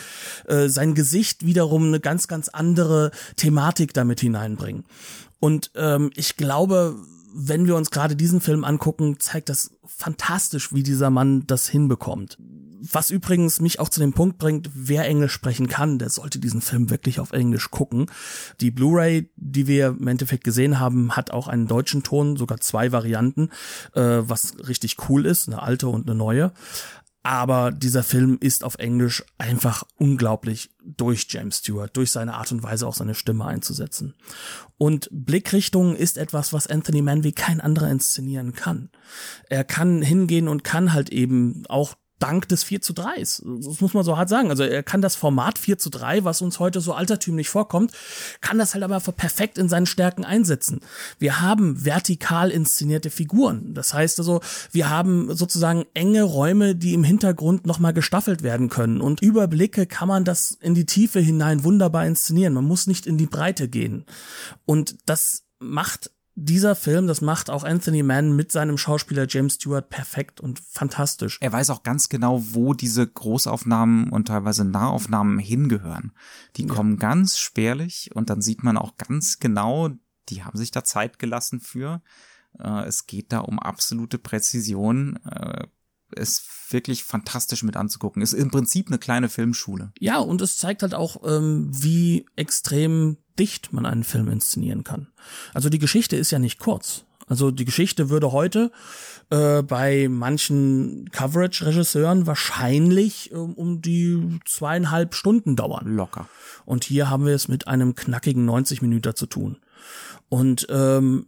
äh, 0.48 0.68
sein 0.70 0.94
Gesicht 0.94 1.46
wiederum 1.46 1.88
eine 1.88 2.00
ganz, 2.00 2.28
ganz 2.28 2.50
andere 2.50 3.12
Thematik 3.36 3.94
damit 3.94 4.20
hineinbringen. 4.20 4.86
Und 5.40 5.72
ähm, 5.76 6.12
ich 6.16 6.38
glaube, 6.38 6.96
wenn 7.34 7.68
wir 7.68 7.76
uns 7.76 7.92
gerade 7.92 8.16
diesen 8.16 8.40
Film 8.40 8.64
angucken, 8.64 9.20
zeigt 9.20 9.50
das 9.50 9.72
fantastisch, 9.86 10.74
wie 10.74 10.84
dieser 10.84 11.10
Mann 11.10 11.46
das 11.48 11.68
hinbekommt. 11.68 12.38
Was 12.92 13.10
übrigens 13.10 13.60
mich 13.62 13.80
auch 13.80 13.90
zu 13.90 14.00
dem 14.00 14.14
Punkt 14.14 14.38
bringt, 14.38 14.70
wer 14.74 15.06
Englisch 15.06 15.34
sprechen 15.34 15.68
kann, 15.68 15.98
der 15.98 16.10
sollte 16.10 16.40
diesen 16.40 16.62
Film 16.62 16.90
wirklich 16.90 17.20
auf 17.20 17.32
Englisch 17.32 17.72
gucken. 17.72 18.06
Die 18.62 18.72
Blu-ray, 18.72 19.32
die 19.36 19.68
wir 19.68 19.88
im 19.88 20.08
Endeffekt 20.08 20.44
gesehen 20.44 20.80
haben, 20.80 21.16
hat 21.16 21.32
auch 21.32 21.48
einen 21.48 21.68
deutschen 21.68 22.04
Ton, 22.04 22.38
sogar 22.38 22.60
zwei 22.60 22.92
Varianten, 22.92 23.50
äh, 23.94 24.02
was 24.02 24.68
richtig 24.68 24.98
cool 25.10 25.26
ist, 25.26 25.48
eine 25.48 25.62
alte 25.62 25.88
und 25.88 26.08
eine 26.08 26.16
neue. 26.16 26.52
Aber 27.24 27.72
dieser 27.72 28.04
Film 28.04 28.38
ist 28.40 28.64
auf 28.64 28.76
Englisch 28.76 29.24
einfach 29.40 29.84
unglaublich 29.98 30.70
durch 30.84 31.26
James 31.28 31.58
Stewart, 31.58 31.98
durch 31.98 32.12
seine 32.12 32.36
Art 32.36 32.52
und 32.52 32.62
Weise 32.62 32.86
auch 32.86 32.94
seine 32.94 33.16
Stimme 33.16 33.46
einzusetzen. 33.46 34.14
Und 34.78 35.10
Blickrichtung 35.12 35.96
ist 35.96 36.20
etwas, 36.20 36.54
was 36.54 36.68
Anthony 36.68 37.02
Mann 37.02 37.24
wie 37.24 37.32
kein 37.32 37.62
anderer 37.62 37.90
inszenieren 37.90 38.54
kann. 38.54 38.92
Er 39.50 39.64
kann 39.64 40.04
hingehen 40.04 40.48
und 40.48 40.64
kann 40.64 40.94
halt 40.94 41.10
eben 41.10 41.64
auch 41.68 41.96
dank 42.20 42.48
des 42.48 42.64
4 42.64 42.82
zu 42.82 42.94
3. 42.94 43.20
Das 43.20 43.42
muss 43.44 43.94
man 43.94 44.04
so 44.04 44.18
hart 44.18 44.30
sagen. 44.30 44.50
Also 44.50 44.64
er 44.64 44.84
kann 44.84 45.02
das 45.02 45.16
Format 45.16 45.60
4 45.60 45.78
zu 45.78 45.90
3, 45.90 46.24
was 46.24 46.42
uns 46.42 46.60
heute 46.60 46.82
so 46.82 46.94
altertümlich 46.94 47.50
vorkommt, 47.50 47.92
kann 48.42 48.58
das 48.58 48.74
halt 48.74 48.84
aber 48.84 49.00
perfekt 49.00 49.58
in 49.58 49.70
seinen 49.70 49.86
Stärken 49.86 50.24
einsetzen. 50.24 50.80
Wir 51.20 51.42
haben 51.42 51.84
vertikal 51.84 52.52
inszenierte 52.52 53.10
Figuren. 53.10 53.74
Das 53.74 53.94
heißt 53.94 54.20
also, 54.20 54.42
wir 54.72 54.90
haben 54.90 55.36
sozusagen 55.36 55.86
enge 55.94 56.24
Räume, 56.24 56.76
die 56.76 56.94
im 56.94 57.04
Hintergrund 57.04 57.66
nochmal 57.66 57.94
gestaffelt 57.94 58.44
werden 58.44 58.70
können. 58.70 59.02
Und 59.02 59.22
über 59.22 59.48
Blicke 59.48 59.86
kann 59.86 60.08
man 60.08 60.24
das 60.24 60.52
in 60.52 60.74
die 60.74 60.86
Tiefe 60.86 61.20
hinein 61.20 61.64
wunderbar 61.64 62.06
inszenieren. 62.06 62.54
Man 62.54 62.66
muss 62.66 62.88
nicht 62.88 63.08
in 63.08 63.18
die 63.18 63.28
Breite 63.28 63.68
gehen. 63.68 64.06
Und 64.66 64.96
das 65.06 65.44
macht 65.60 66.12
dieser 66.36 66.76
Film, 66.76 67.08
das 67.08 67.22
macht 67.22 67.50
auch 67.50 67.64
Anthony 67.64 68.04
Mann 68.04 68.36
mit 68.36 68.52
seinem 68.52 68.78
Schauspieler 68.78 69.26
James 69.28 69.56
Stewart 69.56 69.90
perfekt 69.90 70.42
und 70.42 70.60
fantastisch. 70.60 71.38
Er 71.42 71.54
weiß 71.54 71.70
auch 71.70 71.84
ganz 71.84 72.10
genau, 72.10 72.44
wo 72.52 72.74
diese 72.74 73.08
Großaufnahmen 73.08 74.10
und 74.10 74.28
teilweise 74.28 74.66
Nahaufnahmen 74.66 75.40
hingehören. 75.40 76.12
Die 76.58 76.66
ja. 76.66 76.74
kommen 76.74 76.98
ganz 77.00 77.38
spärlich 77.38 78.12
und 78.14 78.30
dann 78.30 78.42
sieht 78.42 78.64
man 78.64 78.78
auch 78.78 78.98
ganz 78.98 79.40
genau, 79.40 79.90
die 80.28 80.44
haben 80.44 80.58
sich 80.58 80.72
da 80.72 80.84
Zeit 80.84 81.20
gelassen 81.20 81.62
für. 81.62 82.02
Äh, 82.60 82.84
es 82.86 83.08
geht 83.08 83.32
da 83.32 83.40
um 83.40 83.60
absolute 83.60 84.18
Präzision. 84.18 85.18
Äh, 85.26 85.68
ist 86.16 86.72
wirklich 86.72 87.04
fantastisch 87.04 87.64
mit 87.64 87.78
anzugucken. 87.78 88.22
Ist 88.22 88.34
im 88.34 88.52
Prinzip 88.52 88.88
eine 88.88 89.00
kleine 89.00 89.30
Filmschule. 89.30 89.92
Ja, 90.00 90.20
und 90.20 90.42
es 90.42 90.58
zeigt 90.58 90.82
halt 90.82 90.94
auch, 90.94 91.22
ähm, 91.26 91.70
wie 91.72 92.26
extrem 92.36 93.18
dicht 93.40 93.74
man 93.74 93.86
einen 93.86 94.04
Film 94.04 94.30
inszenieren 94.30 94.84
kann. 94.84 95.08
Also 95.54 95.70
die 95.70 95.80
Geschichte 95.80 96.16
ist 96.16 96.32
ja 96.32 96.40
nicht 96.40 96.60
kurz. 96.60 97.06
Also 97.28 97.50
die 97.50 97.66
Geschichte 97.66 98.10
würde 98.10 98.32
heute 98.32 98.72
äh, 99.32 99.64
bei 99.64 100.08
manchen 100.10 101.10
Coverage-Regisseuren 101.12 102.28
wahrscheinlich 102.28 103.32
äh, 103.32 103.36
um 103.36 103.82
die 103.82 104.40
zweieinhalb 104.46 105.16
Stunden 105.16 105.56
dauern. 105.56 105.96
Locker. 105.96 106.30
Und 106.66 106.84
hier 106.84 107.10
haben 107.10 107.26
wir 107.26 107.34
es 107.34 107.48
mit 107.48 107.68
einem 107.68 107.96
knackigen 107.96 108.46
90 108.46 108.82
Minuten 108.82 109.16
zu 109.16 109.26
tun. 109.26 109.58
Und 110.30 110.68
ähm, 110.70 111.26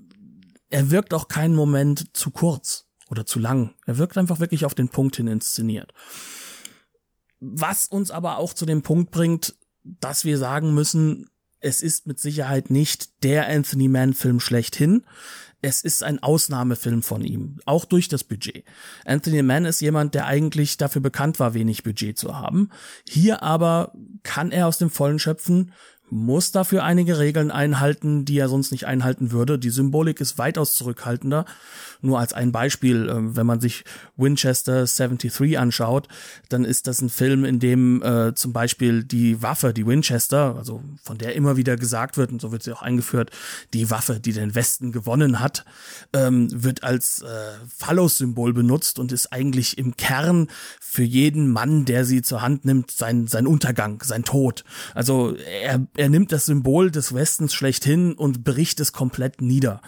er 0.69 0.91
wirkt 0.91 1.13
auch 1.13 1.27
keinen 1.27 1.55
Moment 1.55 2.15
zu 2.15 2.29
kurz 2.29 2.85
oder 3.09 3.25
zu 3.25 3.39
lang. 3.39 3.73
Er 3.85 3.97
wirkt 3.97 4.17
einfach 4.17 4.39
wirklich 4.39 4.65
auf 4.65 4.75
den 4.75 4.89
Punkt 4.89 5.15
hin 5.15 5.27
inszeniert. 5.27 5.93
Was 7.39 7.85
uns 7.85 8.11
aber 8.11 8.37
auch 8.37 8.53
zu 8.53 8.65
dem 8.65 8.81
Punkt 8.81 9.11
bringt, 9.11 9.55
dass 9.83 10.25
wir 10.25 10.37
sagen 10.37 10.73
müssen, 10.73 11.29
es 11.59 11.81
ist 11.81 12.07
mit 12.07 12.19
Sicherheit 12.19 12.69
nicht 12.69 13.23
der 13.23 13.47
Anthony 13.47 13.87
Mann 13.87 14.13
Film 14.13 14.39
schlechthin. 14.39 15.03
Es 15.61 15.81
ist 15.81 16.03
ein 16.03 16.21
Ausnahmefilm 16.21 17.01
von 17.01 17.23
ihm, 17.23 17.59
auch 17.65 17.85
durch 17.85 18.07
das 18.07 18.23
Budget. 18.23 18.63
Anthony 19.05 19.41
Mann 19.41 19.65
ist 19.65 19.81
jemand, 19.81 20.13
der 20.13 20.27
eigentlich 20.27 20.77
dafür 20.77 21.01
bekannt 21.01 21.39
war, 21.39 21.55
wenig 21.55 21.83
Budget 21.83 22.17
zu 22.17 22.37
haben. 22.37 22.69
Hier 23.09 23.41
aber 23.41 23.91
kann 24.21 24.51
er 24.51 24.67
aus 24.67 24.77
dem 24.77 24.91
Vollen 24.91 25.17
schöpfen, 25.17 25.73
muss 26.09 26.51
dafür 26.51 26.83
einige 26.83 27.19
Regeln 27.19 27.51
einhalten, 27.51 28.23
die 28.23 28.37
er 28.37 28.47
sonst 28.47 28.71
nicht 28.71 28.85
einhalten 28.85 29.31
würde. 29.31 29.59
Die 29.59 29.69
Symbolik 29.69 30.21
ist 30.21 30.37
weitaus 30.37 30.73
zurückhaltender. 30.73 31.45
Nur 32.01 32.19
als 32.19 32.33
ein 32.33 32.51
Beispiel, 32.51 33.09
äh, 33.09 33.35
wenn 33.35 33.45
man 33.45 33.59
sich 33.59 33.83
Winchester 34.15 34.85
73 34.85 35.57
anschaut, 35.59 36.07
dann 36.49 36.63
ist 36.63 36.87
das 36.87 37.01
ein 37.01 37.09
Film, 37.09 37.43
in 37.43 37.59
dem 37.59 38.01
äh, 38.03 38.33
zum 38.35 38.53
Beispiel 38.53 39.03
die 39.03 39.41
Waffe, 39.41 39.73
die 39.73 39.85
Winchester, 39.85 40.55
also 40.57 40.81
von 41.03 41.17
der 41.17 41.35
immer 41.35 41.57
wieder 41.57 41.75
gesagt 41.75 42.17
wird, 42.17 42.31
und 42.31 42.39
so 42.39 42.51
wird 42.51 42.63
sie 42.63 42.71
auch 42.71 42.81
eingeführt, 42.81 43.31
die 43.73 43.89
Waffe, 43.89 44.19
die 44.19 44.33
den 44.33 44.55
Westen 44.55 44.91
gewonnen 44.91 45.39
hat, 45.39 45.65
ähm, 46.13 46.47
wird 46.51 46.83
als 46.83 47.21
äh, 47.21 47.25
Phallus-Symbol 47.75 48.53
benutzt 48.53 48.99
und 48.99 49.11
ist 49.11 49.33
eigentlich 49.33 49.77
im 49.77 49.97
Kern 49.97 50.47
für 50.79 51.03
jeden 51.03 51.51
Mann, 51.51 51.85
der 51.85 52.05
sie 52.05 52.21
zur 52.21 52.41
Hand 52.41 52.63
nimmt, 52.63 52.91
sein, 52.91 53.27
sein 53.27 53.47
Untergang, 53.47 54.01
sein 54.03 54.23
Tod. 54.23 54.63
Also 54.93 55.35
er, 55.35 55.85
er 55.97 56.09
nimmt 56.09 56.31
das 56.31 56.45
Symbol 56.45 56.91
des 56.91 57.13
Westens 57.13 57.53
schlechthin 57.53 58.13
und 58.13 58.43
bricht 58.43 58.79
es 58.79 58.93
komplett 58.93 59.41
nieder. 59.41 59.81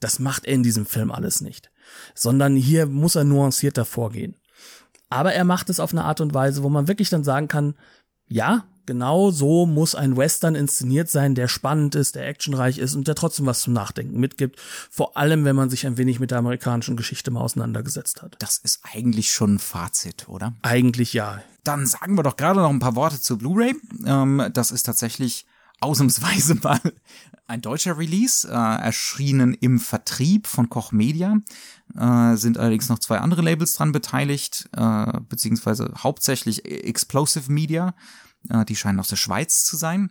Das 0.00 0.18
macht 0.18 0.44
er 0.44 0.54
in 0.54 0.62
diesem 0.62 0.86
Film 0.86 1.10
alles 1.10 1.40
nicht. 1.40 1.70
Sondern 2.14 2.56
hier 2.56 2.86
muss 2.86 3.14
er 3.14 3.24
nuancierter 3.24 3.84
vorgehen. 3.84 4.36
Aber 5.10 5.32
er 5.32 5.44
macht 5.44 5.70
es 5.70 5.80
auf 5.80 5.92
eine 5.92 6.04
Art 6.04 6.20
und 6.20 6.34
Weise, 6.34 6.62
wo 6.62 6.68
man 6.68 6.88
wirklich 6.88 7.08
dann 7.10 7.24
sagen 7.24 7.48
kann, 7.48 7.74
ja, 8.26 8.64
genau 8.88 9.30
so 9.30 9.66
muss 9.66 9.94
ein 9.94 10.16
Western 10.16 10.54
inszeniert 10.54 11.10
sein, 11.10 11.34
der 11.34 11.46
spannend 11.46 11.94
ist, 11.94 12.14
der 12.14 12.26
actionreich 12.26 12.78
ist 12.78 12.96
und 12.96 13.06
der 13.06 13.14
trotzdem 13.14 13.44
was 13.44 13.60
zum 13.60 13.74
Nachdenken 13.74 14.18
mitgibt. 14.18 14.58
Vor 14.90 15.16
allem, 15.16 15.44
wenn 15.44 15.54
man 15.54 15.68
sich 15.68 15.86
ein 15.86 15.98
wenig 15.98 16.18
mit 16.18 16.30
der 16.30 16.38
amerikanischen 16.38 16.96
Geschichte 16.96 17.30
mal 17.30 17.42
auseinandergesetzt 17.42 18.22
hat. 18.22 18.36
Das 18.38 18.56
ist 18.56 18.80
eigentlich 18.92 19.30
schon 19.30 19.56
ein 19.56 19.58
Fazit, 19.58 20.26
oder? 20.28 20.54
Eigentlich 20.62 21.12
ja. 21.12 21.42
Dann 21.64 21.86
sagen 21.86 22.16
wir 22.16 22.22
doch 22.22 22.36
gerade 22.36 22.60
noch 22.60 22.70
ein 22.70 22.80
paar 22.80 22.96
Worte 22.96 23.20
zu 23.20 23.36
Blu-ray. 23.36 23.76
Ähm, 24.06 24.48
das 24.54 24.70
ist 24.70 24.84
tatsächlich 24.84 25.46
ausnahmsweise 25.80 26.54
mal 26.62 26.80
ein 27.46 27.60
deutscher 27.60 27.98
Release, 27.98 28.48
äh, 28.48 28.52
erschienen 28.52 29.54
im 29.54 29.80
Vertrieb 29.80 30.46
von 30.46 30.68
Koch 30.68 30.92
Media, 30.92 31.38
äh, 31.94 32.36
sind 32.36 32.58
allerdings 32.58 32.88
noch 32.88 32.98
zwei 32.98 33.18
andere 33.18 33.42
Labels 33.42 33.74
dran 33.74 33.92
beteiligt, 33.92 34.68
äh, 34.76 35.12
beziehungsweise 35.28 35.92
hauptsächlich 35.98 36.64
Explosive 36.64 37.50
Media, 37.50 37.94
die 38.64 38.76
scheinen 38.76 39.00
aus 39.00 39.08
der 39.08 39.16
Schweiz 39.16 39.64
zu 39.64 39.76
sein. 39.76 40.10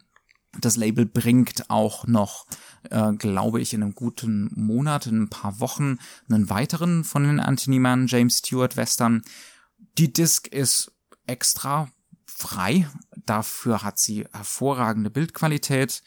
Das 0.59 0.75
Label 0.75 1.05
bringt 1.05 1.69
auch 1.69 2.07
noch, 2.07 2.45
äh, 2.89 3.13
glaube 3.13 3.61
ich, 3.61 3.73
in 3.73 3.83
einem 3.83 3.95
guten 3.95 4.49
Monat, 4.55 5.05
in 5.05 5.23
ein 5.23 5.29
paar 5.29 5.59
Wochen, 5.59 5.99
einen 6.29 6.49
weiteren 6.49 7.03
von 7.03 7.23
den 7.23 7.39
Anthony 7.39 7.79
Mann, 7.79 8.07
James 8.07 8.39
Stewart 8.39 8.77
Western. 8.77 9.21
Die 9.97 10.11
Disc 10.11 10.47
ist 10.47 10.91
extra 11.27 11.91
frei. 12.25 12.88
Dafür 13.25 13.83
hat 13.83 13.99
sie 13.99 14.25
hervorragende 14.31 15.09
Bildqualität. 15.09 16.01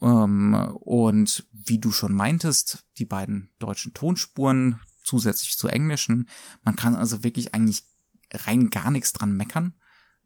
Ähm, 0.00 0.54
und 0.80 1.46
wie 1.52 1.78
du 1.78 1.90
schon 1.90 2.12
meintest, 2.14 2.84
die 2.98 3.04
beiden 3.04 3.50
deutschen 3.58 3.94
Tonspuren 3.94 4.80
zusätzlich 5.02 5.58
zu 5.58 5.68
englischen. 5.68 6.28
Man 6.62 6.76
kann 6.76 6.94
also 6.94 7.24
wirklich 7.24 7.54
eigentlich 7.54 7.84
rein 8.32 8.70
gar 8.70 8.90
nichts 8.90 9.12
dran 9.12 9.36
meckern. 9.36 9.74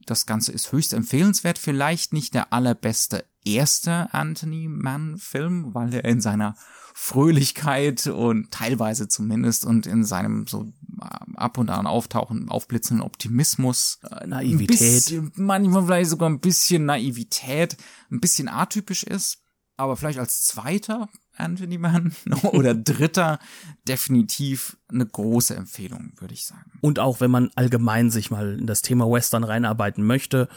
Das 0.07 0.27
Ganze 0.27 0.53
ist 0.53 0.73
höchst 0.73 0.93
empfehlenswert. 0.93 1.59
Vielleicht 1.59 2.13
nicht 2.13 2.35
der 2.35 2.53
allerbeste 2.53 3.25
erste 3.45 4.13
Anthony 4.13 4.69
Mann 4.69 5.19
Film, 5.19 5.75
weil 5.75 5.93
er 5.95 6.05
in 6.05 6.21
seiner 6.21 6.57
Fröhlichkeit 6.95 8.07
und 8.07 8.51
teilweise 8.51 9.09
zumindest 9.09 9.65
und 9.67 9.87
in 9.87 10.05
seinem 10.05 10.47
so 10.47 10.73
äh, 11.01 11.35
ab 11.35 11.59
und 11.59 11.69
an 11.69 11.87
auftauchen, 11.87 12.49
aufblitzenden 12.49 13.05
Optimismus, 13.05 13.99
äh, 14.11 14.27
Naivität, 14.27 14.69
bisschen, 14.69 15.33
manchmal 15.35 15.85
vielleicht 15.85 16.11
sogar 16.11 16.31
ein 16.31 16.41
bisschen 16.41 16.87
Naivität, 16.87 17.77
ein 18.11 18.21
bisschen 18.21 18.49
atypisch 18.49 19.03
ist 19.03 19.43
aber 19.77 19.97
vielleicht 19.97 20.19
als 20.19 20.45
zweiter 20.45 21.09
Anthony 21.37 21.79
Mann 21.79 22.15
oder 22.43 22.75
dritter 22.75 23.39
definitiv 23.87 24.77
eine 24.89 25.07
große 25.07 25.55
Empfehlung, 25.55 26.13
würde 26.19 26.35
ich 26.35 26.45
sagen. 26.45 26.71
Und 26.81 26.99
auch 26.99 27.21
wenn 27.21 27.31
man 27.31 27.51
allgemein 27.57 28.11
sich 28.11 28.31
mal 28.31 28.59
in 28.59 28.67
das 28.67 28.83
Thema 28.83 29.11
Western 29.11 29.43
reinarbeiten 29.43 30.05
möchte, 30.05 30.49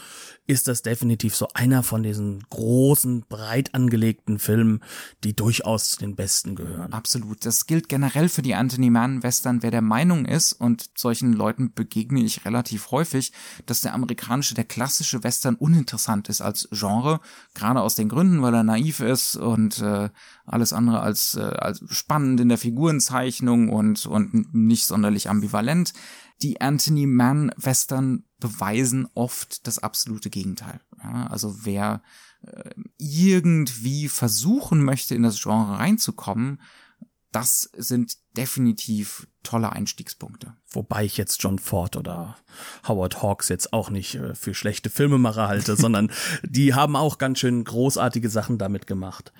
ist 0.45 0.67
das 0.67 0.81
definitiv 0.81 1.35
so 1.35 1.47
einer 1.53 1.83
von 1.83 2.01
diesen 2.01 2.43
großen, 2.49 3.25
breit 3.29 3.75
angelegten 3.75 4.39
Filmen, 4.39 4.81
die 5.23 5.35
durchaus 5.35 5.91
zu 5.91 5.99
den 5.99 6.15
besten 6.15 6.55
gehören. 6.55 6.91
Absolut. 6.91 7.45
Das 7.45 7.67
gilt 7.67 7.87
generell 7.87 8.29
für 8.29 8.41
die 8.41 8.55
Anthony 8.55 8.89
Mann 8.89 9.21
Western. 9.21 9.61
Wer 9.61 9.71
der 9.71 9.81
Meinung 9.81 10.25
ist, 10.25 10.53
und 10.53 10.89
solchen 10.95 11.33
Leuten 11.33 11.73
begegne 11.73 12.23
ich 12.23 12.45
relativ 12.45 12.89
häufig, 12.91 13.31
dass 13.67 13.81
der 13.81 13.93
amerikanische, 13.93 14.55
der 14.55 14.63
klassische 14.65 15.23
Western 15.23 15.55
uninteressant 15.55 16.29
ist 16.29 16.41
als 16.41 16.67
Genre, 16.71 17.19
gerade 17.53 17.81
aus 17.81 17.95
den 17.95 18.09
Gründen, 18.09 18.41
weil 18.41 18.53
er 18.55 18.63
naiv 18.63 19.01
ist 19.01 19.35
und 19.35 19.79
äh, 19.79 20.09
alles 20.49 20.73
andere 20.73 21.01
als, 21.01 21.35
äh, 21.35 21.41
als 21.41 21.83
spannend 21.89 22.39
in 22.39 22.49
der 22.49 22.57
Figurenzeichnung 22.57 23.69
und, 23.69 24.05
und 24.05 24.53
nicht 24.53 24.85
sonderlich 24.85 25.29
ambivalent. 25.29 25.93
Die 26.41 26.61
Anthony 26.61 27.05
Mann 27.05 27.51
Western 27.57 28.23
beweisen 28.39 29.07
oft 29.13 29.67
das 29.67 29.79
absolute 29.79 30.29
Gegenteil. 30.29 30.79
Ja, 31.03 31.27
also 31.27 31.65
wer 31.65 32.01
äh, 32.41 32.69
irgendwie 32.97 34.07
versuchen 34.07 34.83
möchte, 34.83 35.15
in 35.15 35.23
das 35.23 35.41
Genre 35.41 35.77
reinzukommen, 35.77 36.59
das 37.31 37.69
sind 37.77 38.17
definitiv 38.35 39.27
tolle 39.43 39.71
Einstiegspunkte. 39.71 40.53
Wobei 40.71 41.05
ich 41.05 41.17
jetzt 41.17 41.41
John 41.43 41.59
Ford 41.59 41.95
oder 41.95 42.37
Howard 42.87 43.21
Hawks 43.21 43.49
jetzt 43.49 43.71
auch 43.73 43.89
nicht 43.89 44.15
äh, 44.15 44.33
für 44.35 44.53
schlechte 44.53 44.89
Filmemacher 44.89 45.47
halte, 45.47 45.75
sondern 45.77 46.11
die 46.43 46.73
haben 46.73 46.95
auch 46.95 47.17
ganz 47.17 47.39
schön 47.39 47.63
großartige 47.63 48.29
Sachen 48.29 48.57
damit 48.57 48.87
gemacht. 48.87 49.31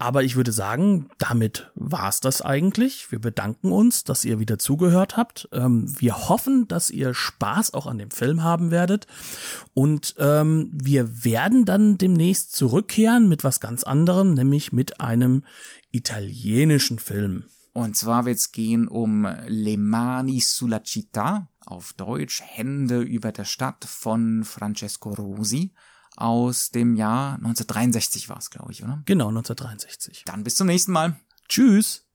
Aber 0.00 0.22
ich 0.22 0.36
würde 0.36 0.52
sagen, 0.52 1.10
damit 1.18 1.72
war's 1.74 2.20
das 2.20 2.40
eigentlich. 2.40 3.10
Wir 3.10 3.18
bedanken 3.18 3.72
uns, 3.72 4.04
dass 4.04 4.24
ihr 4.24 4.38
wieder 4.38 4.58
zugehört 4.58 5.16
habt. 5.16 5.48
Ähm, 5.52 5.92
wir 5.98 6.28
hoffen, 6.28 6.68
dass 6.68 6.90
ihr 6.90 7.14
Spaß 7.14 7.74
auch 7.74 7.86
an 7.86 7.98
dem 7.98 8.12
Film 8.12 8.44
haben 8.44 8.70
werdet. 8.70 9.08
Und 9.74 10.14
ähm, 10.18 10.70
wir 10.72 11.24
werden 11.24 11.64
dann 11.64 11.98
demnächst 11.98 12.54
zurückkehren 12.54 13.28
mit 13.28 13.42
was 13.42 13.58
ganz 13.58 13.82
anderem, 13.82 14.34
nämlich 14.34 14.72
mit 14.72 15.00
einem 15.00 15.42
italienischen 15.90 17.00
Film. 17.00 17.44
Und 17.72 17.96
zwar 17.96 18.24
wird's 18.24 18.52
gehen 18.52 18.86
um 18.86 19.26
Le 19.46 19.78
Mani 19.78 20.40
sulla 20.40 20.78
città, 20.78 21.48
auf 21.66 21.92
Deutsch 21.92 22.40
Hände 22.44 23.00
über 23.00 23.32
der 23.32 23.44
Stadt 23.44 23.84
von 23.84 24.44
Francesco 24.44 25.10
Rosi 25.10 25.72
aus 26.20 26.70
dem 26.70 26.96
Jahr 26.96 27.34
1963 27.34 28.28
war 28.28 28.38
es, 28.38 28.50
glaube 28.50 28.72
ich, 28.72 28.82
oder? 28.82 29.02
Genau, 29.04 29.28
1963. 29.28 30.24
Dann 30.24 30.44
bis 30.44 30.56
zum 30.56 30.66
nächsten 30.66 30.92
Mal. 30.92 31.16
Tschüss. 31.48 32.07